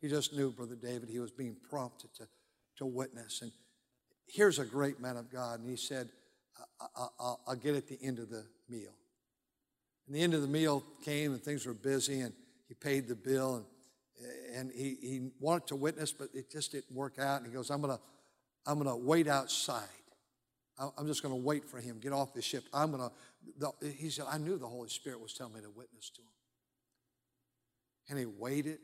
He 0.00 0.08
just 0.08 0.32
knew, 0.32 0.52
Brother 0.52 0.76
David, 0.76 1.08
he 1.08 1.18
was 1.18 1.32
being 1.32 1.56
prompted 1.68 2.14
to 2.14 2.28
to 2.78 2.86
witness. 2.86 3.42
And 3.42 3.52
here's 4.26 4.58
a 4.58 4.64
great 4.64 5.00
man 5.00 5.16
of 5.16 5.30
God. 5.30 5.60
And 5.60 5.68
he 5.68 5.76
said, 5.76 6.08
I'll, 6.96 7.40
I'll 7.46 7.56
get 7.56 7.74
at 7.74 7.88
the 7.88 7.98
end 8.02 8.18
of 8.18 8.30
the 8.30 8.44
meal. 8.68 8.94
And 10.06 10.14
the 10.14 10.20
end 10.20 10.34
of 10.34 10.42
the 10.42 10.48
meal 10.48 10.82
came 11.04 11.32
and 11.32 11.42
things 11.42 11.66
were 11.66 11.74
busy 11.74 12.20
and 12.20 12.32
he 12.68 12.74
paid 12.74 13.08
the 13.08 13.14
bill 13.14 13.56
and, 13.56 13.64
and 14.54 14.70
he, 14.72 14.96
he 15.00 15.30
wanted 15.40 15.66
to 15.68 15.76
witness, 15.76 16.12
but 16.12 16.28
it 16.34 16.50
just 16.50 16.72
didn't 16.72 16.94
work 16.94 17.18
out. 17.18 17.38
And 17.38 17.46
he 17.46 17.52
goes, 17.52 17.70
I'm 17.70 17.80
going 17.80 17.96
to 17.96 18.02
I'm 18.66 18.82
to 18.82 18.96
wait 18.96 19.28
outside. 19.28 19.82
I'm 20.98 21.06
just 21.06 21.22
going 21.22 21.34
to 21.34 21.40
wait 21.40 21.68
for 21.68 21.78
him. 21.78 22.00
Get 22.00 22.12
off 22.12 22.34
the 22.34 22.42
ship. 22.42 22.64
I'm 22.72 22.90
going 22.90 23.08
to. 23.60 23.72
He 23.96 24.10
said, 24.10 24.24
I 24.28 24.38
knew 24.38 24.56
the 24.56 24.66
Holy 24.66 24.88
Spirit 24.88 25.20
was 25.20 25.32
telling 25.34 25.54
me 25.54 25.60
to 25.60 25.70
witness 25.70 26.10
to 26.10 26.20
him. 26.20 26.28
And 28.08 28.18
he 28.18 28.26
waited 28.26 28.78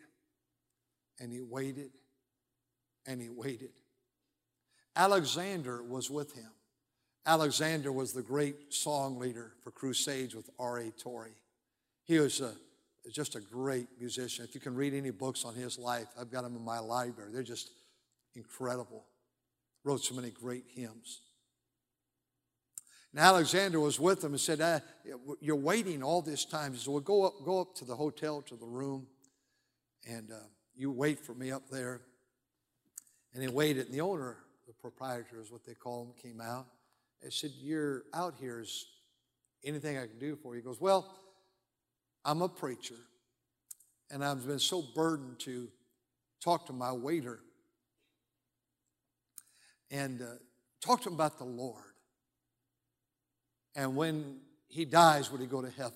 and 1.18 1.32
he 1.32 1.40
waited 1.40 1.90
and 3.06 3.20
he 3.20 3.28
waited. 3.28 3.72
Alexander 4.94 5.82
was 5.82 6.10
with 6.10 6.34
him. 6.34 6.50
Alexander 7.26 7.92
was 7.92 8.12
the 8.12 8.22
great 8.22 8.72
song 8.72 9.18
leader 9.18 9.52
for 9.62 9.70
Crusades 9.70 10.34
with 10.34 10.48
R.A. 10.58 10.90
Torrey. 10.90 11.36
He 12.04 12.18
was 12.18 12.40
a, 12.40 12.52
just 13.12 13.34
a 13.34 13.40
great 13.40 13.88
musician. 13.98 14.44
If 14.44 14.54
you 14.54 14.60
can 14.60 14.74
read 14.74 14.94
any 14.94 15.10
books 15.10 15.44
on 15.44 15.54
his 15.54 15.78
life, 15.78 16.08
I've 16.18 16.30
got 16.30 16.42
them 16.42 16.56
in 16.56 16.64
my 16.64 16.78
library. 16.78 17.30
They're 17.32 17.42
just 17.42 17.70
incredible. 18.34 19.04
Wrote 19.84 20.02
so 20.04 20.14
many 20.14 20.30
great 20.30 20.64
hymns. 20.68 21.20
And 23.12 23.20
Alexander 23.20 23.80
was 23.80 23.98
with 23.98 24.20
them 24.20 24.32
and 24.32 24.40
said, 24.40 24.82
You're 25.40 25.56
waiting 25.56 26.02
all 26.02 26.22
this 26.22 26.44
time. 26.44 26.72
He 26.72 26.78
said, 26.78 26.92
Well, 26.92 27.00
go 27.00 27.24
up, 27.24 27.34
go 27.44 27.60
up 27.60 27.74
to 27.76 27.84
the 27.84 27.96
hotel, 27.96 28.42
to 28.42 28.56
the 28.56 28.66
room. 28.66 29.06
And 30.08 30.30
uh, 30.30 30.36
you 30.76 30.90
wait 30.90 31.18
for 31.18 31.34
me 31.34 31.50
up 31.50 31.68
there. 31.70 32.02
And 33.34 33.42
he 33.42 33.48
waited, 33.48 33.86
and 33.86 33.94
the 33.94 34.00
owner, 34.00 34.36
the 34.66 34.72
proprietor 34.74 35.40
is 35.40 35.50
what 35.50 35.64
they 35.64 35.74
call 35.74 36.02
him, 36.04 36.12
came 36.20 36.40
out. 36.40 36.66
and 37.22 37.32
said, 37.32 37.50
You're 37.58 38.04
out 38.14 38.34
here. 38.38 38.60
Is 38.60 38.86
anything 39.64 39.98
I 39.98 40.06
can 40.06 40.18
do 40.18 40.36
for 40.36 40.54
you? 40.54 40.60
He 40.60 40.64
goes, 40.64 40.80
Well, 40.80 41.12
I'm 42.24 42.42
a 42.42 42.48
preacher, 42.48 42.96
and 44.10 44.24
I've 44.24 44.46
been 44.46 44.58
so 44.58 44.82
burdened 44.94 45.38
to 45.40 45.68
talk 46.42 46.66
to 46.66 46.72
my 46.72 46.92
waiter 46.92 47.40
and 49.90 50.22
uh, 50.22 50.26
talk 50.80 51.02
to 51.02 51.08
him 51.08 51.14
about 51.14 51.38
the 51.38 51.44
Lord. 51.44 51.82
And 53.74 53.96
when 53.96 54.38
he 54.68 54.84
dies, 54.84 55.30
would 55.30 55.40
he 55.40 55.46
go 55.46 55.62
to 55.62 55.70
heaven? 55.70 55.92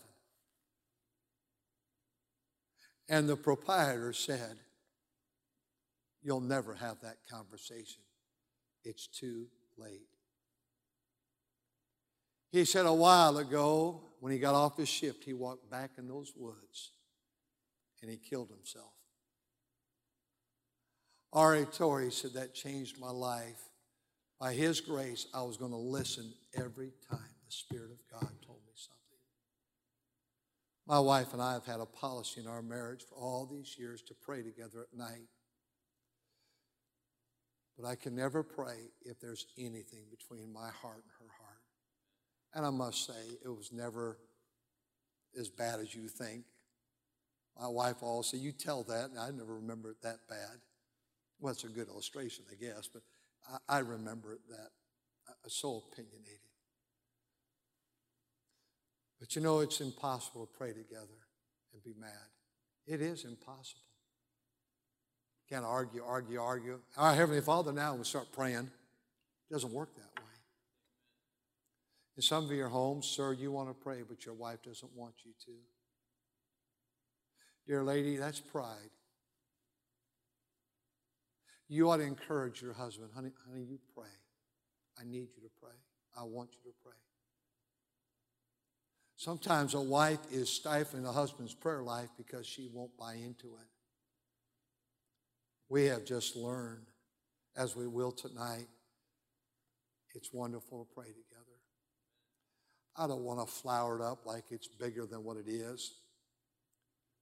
And 3.09 3.29
the 3.29 3.37
proprietor 3.37 4.13
said, 4.13 4.57
You'll 6.23 6.41
never 6.41 6.73
have 6.75 7.01
that 7.03 7.19
conversation. 7.31 8.01
It's 8.83 9.07
too 9.07 9.47
late. 9.77 10.14
He 12.55 12.65
said 12.65 12.87
a 12.87 12.95
while 12.95 13.39
ago, 13.39 14.01
when 14.21 14.33
he 14.33 14.39
got 14.39 14.55
off 14.55 14.77
his 14.77 14.89
ship, 14.89 15.25
he 15.25 15.33
walked 15.33 15.69
back 15.69 15.91
in 15.99 16.07
those 16.07 16.33
woods 16.37 16.93
and 18.01 18.09
he 18.09 18.17
killed 18.17 18.49
himself. 18.49 18.93
R.A. 21.33 21.65
Torrey 21.65 22.13
said 22.13 22.35
that 22.35 22.55
changed 22.55 23.01
my 23.01 23.11
life. 23.11 23.61
By 24.39 24.53
his 24.53 24.81
grace, 24.81 25.27
I 25.35 25.43
was 25.43 25.57
going 25.57 25.73
to 25.73 25.77
listen 25.77 26.33
every 26.57 26.93
time 27.11 27.35
the 27.45 27.51
Spirit 27.51 27.91
of 27.91 27.99
God 28.09 28.31
told 28.47 28.61
me 28.65 28.73
something. 28.77 29.19
My 30.87 31.01
wife 31.01 31.33
and 31.33 31.43
I 31.43 31.55
have 31.55 31.67
had 31.67 31.81
a 31.81 31.87
policy 31.87 32.41
in 32.41 32.47
our 32.47 32.63
marriage 32.63 33.03
for 33.03 33.17
all 33.17 33.47
these 33.51 33.75
years 33.77 34.01
to 34.03 34.15
pray 34.15 34.45
together 34.45 34.87
at 34.93 34.97
night. 34.97 35.27
But 37.77 37.89
I 37.89 37.97
can 37.97 38.15
never 38.15 38.45
pray 38.45 38.93
if 39.05 39.19
there's 39.19 39.45
anything 39.59 40.05
between 40.09 40.53
my 40.53 40.69
heart 40.69 41.03
and 41.03 41.13
her 41.19 41.35
heart. 41.37 41.44
And 42.55 42.65
I 42.65 42.71
must 42.71 43.07
say, 43.07 43.39
it 43.45 43.49
was 43.49 43.73
never 43.73 44.19
as 45.39 45.49
bad 45.49 45.81
as 45.81 45.95
you 45.95 46.09
think. 46.09 46.45
My 47.61 47.69
wife 47.69 47.97
always 48.03 48.29
said, 48.29 48.41
You 48.41 48.53
tell 48.53 48.83
that, 48.85 49.11
and 49.11 49.19
I 49.19 49.31
never 49.31 49.57
remember 49.57 49.91
it 49.91 50.03
that 50.03 50.19
bad. 50.29 50.59
Well, 51.41 51.53
it's 51.53 51.65
a 51.65 51.69
good 51.69 51.89
illustration, 51.89 52.45
I 52.51 52.55
guess, 52.55 52.89
but 52.93 53.03
I, 53.69 53.77
I 53.77 53.79
remember 53.81 54.33
it 54.33 54.41
that 54.49 54.71
uh, 55.29 55.33
so 55.49 55.83
opinionated. 55.91 56.39
But 59.21 59.35
you 59.37 59.43
know, 59.43 59.61
it's 59.61 59.81
impossible 59.81 60.47
to 60.47 60.53
pray 60.59 60.73
together 60.73 61.19
and 61.73 61.83
be 61.83 61.95
mad. 61.99 62.11
It 62.87 63.01
is 63.01 63.25
impossible. 63.25 63.81
Can't 65.49 65.65
argue, 65.65 66.03
argue, 66.05 66.41
argue. 66.41 66.81
Our 66.97 67.15
Heavenly 67.15 67.41
Father 67.41 67.73
now 67.73 67.95
we 67.95 68.05
start 68.05 68.27
praying. 68.33 68.71
It 69.51 69.53
doesn't 69.53 69.73
work 69.73 69.95
that 69.95 70.23
way. 70.23 70.34
In 72.17 72.23
some 72.23 72.45
of 72.45 72.53
your 72.53 72.69
homes, 72.69 73.07
sir, 73.07 73.33
you 73.33 73.51
want 73.51 73.69
to 73.69 73.75
pray, 73.75 74.03
but 74.09 74.25
your 74.25 74.35
wife 74.35 74.63
doesn't 74.63 74.93
want 74.95 75.15
you 75.25 75.33
to. 75.47 75.53
Dear 77.67 77.83
lady, 77.83 78.17
that's 78.17 78.41
pride. 78.41 78.91
You 81.69 81.91
ought 81.91 81.97
to 81.97 82.05
encourage 82.05 82.63
your 82.63 82.75
husband, 82.75 83.11
honey, 83.15 83.31
honey, 83.49 83.65
you 83.65 83.79
pray. 83.97 84.11
I 85.01 85.05
need 85.05 85.29
you 85.35 85.43
to 85.43 85.51
pray. 85.61 85.73
I 86.17 86.23
want 86.23 86.51
you 86.53 86.71
to 86.71 86.77
pray. 86.85 86.93
Sometimes 89.17 89.75
a 89.75 89.81
wife 89.81 90.21
is 90.31 90.49
stifling 90.49 91.07
a 91.07 91.13
husband's 91.13 91.55
prayer 91.55 91.83
life 91.83 92.11
because 92.17 92.47
she 92.47 92.69
won't 92.73 92.97
buy 92.97 93.15
into 93.15 93.47
it. 93.57 93.69
We 95.69 95.87
have 95.87 96.05
just 96.05 96.37
learned, 96.37 96.87
as 97.57 97.75
we 97.75 97.87
will 97.87 98.13
tonight, 98.13 98.69
it's 100.15 100.33
wonderful 100.33 100.85
to 100.85 100.95
pray 100.95 101.09
together. 101.09 101.34
I 102.97 103.07
don't 103.07 103.23
want 103.23 103.47
to 103.47 103.53
flower 103.53 103.97
it 103.97 104.03
up 104.03 104.25
like 104.25 104.45
it's 104.51 104.69
bigger 104.69 105.07
than 105.07 105.25
what 105.25 105.37
it 105.37 105.49
is. 105.49 105.95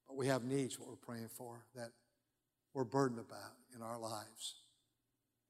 But 0.07 0.17
we 0.17 0.27
have 0.27 0.45
needs, 0.45 0.79
what 0.79 0.89
we're 0.89 0.97
praying 0.97 1.31
for, 1.37 1.65
that 1.75 1.91
we're 2.75 2.85
burdened 2.85 3.21
about 3.21 3.53
in 3.75 3.83
our 3.83 3.99
lives. 3.99 4.57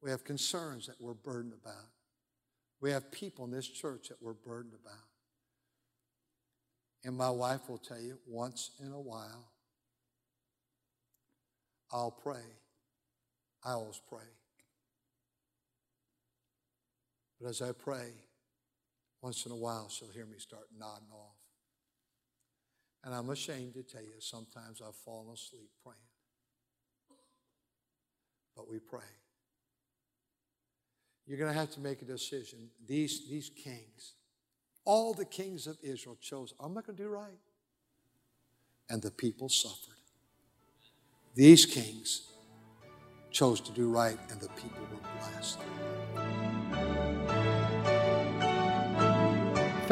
We 0.01 0.11
have 0.11 0.25
concerns 0.25 0.87
that 0.87 1.01
we're 1.01 1.15
burdened 1.15 1.55
about. 1.61 1.89
We 2.81 2.91
have 2.91 3.11
people 3.11 3.45
in 3.45 3.51
this 3.51 3.67
church 3.69 4.09
that 4.09 4.21
we're 4.21 4.33
burdened 4.33 4.75
about. 4.75 4.99
And 7.05 7.17
my 7.17 7.31
wife 7.31 7.69
will 7.69 7.79
tell 7.79 8.01
you 8.01 8.19
once 8.27 8.71
in 8.85 8.93
a 8.93 9.01
while, 9.01 9.49
I'll 11.91 12.11
pray. 12.11 12.43
I 13.65 13.73
always 13.73 14.01
pray. 14.09 14.27
But 17.41 17.49
as 17.49 17.63
I 17.63 17.73
pray, 17.73 18.13
once 19.23 19.47
in 19.47 19.53
a 19.53 19.57
while 19.57 19.89
she'll 19.89 20.11
hear 20.11 20.27
me 20.27 20.39
start 20.39 20.65
nodding 20.77 21.09
off. 21.13 21.37
And 23.05 23.15
I'm 23.15 23.31
ashamed 23.31 23.75
to 23.75 23.83
tell 23.83 24.03
you, 24.03 24.21
sometimes 24.21 24.83
I've 24.87 24.95
fallen 24.95 25.33
asleep 25.33 25.71
praying. 25.83 25.99
But 28.57 28.69
we 28.69 28.79
pray. 28.79 29.01
You're 31.27 31.39
going 31.39 31.53
to 31.53 31.59
have 31.59 31.71
to 31.73 31.81
make 31.81 32.03
a 32.03 32.05
decision. 32.05 32.59
These, 32.87 33.29
these 33.29 33.49
kings, 33.51 34.15
all 34.85 35.15
the 35.15 35.25
kings 35.25 35.67
of 35.67 35.79
Israel 35.83 36.17
chose, 36.21 36.53
I'm 36.61 36.75
not 36.75 36.87
going 36.87 36.97
to 36.97 37.03
do 37.03 37.09
right. 37.09 37.39
And 38.91 39.01
the 39.01 39.11
people 39.11 39.49
suffered. 39.49 39.95
These 41.35 41.65
kings 41.65 42.31
chose 43.31 43.61
to 43.63 43.73
do 43.73 43.89
right, 43.89 44.19
and 44.31 44.41
the 44.41 44.49
people 44.49 44.83
were 44.93 45.09
blessed. 45.19 45.59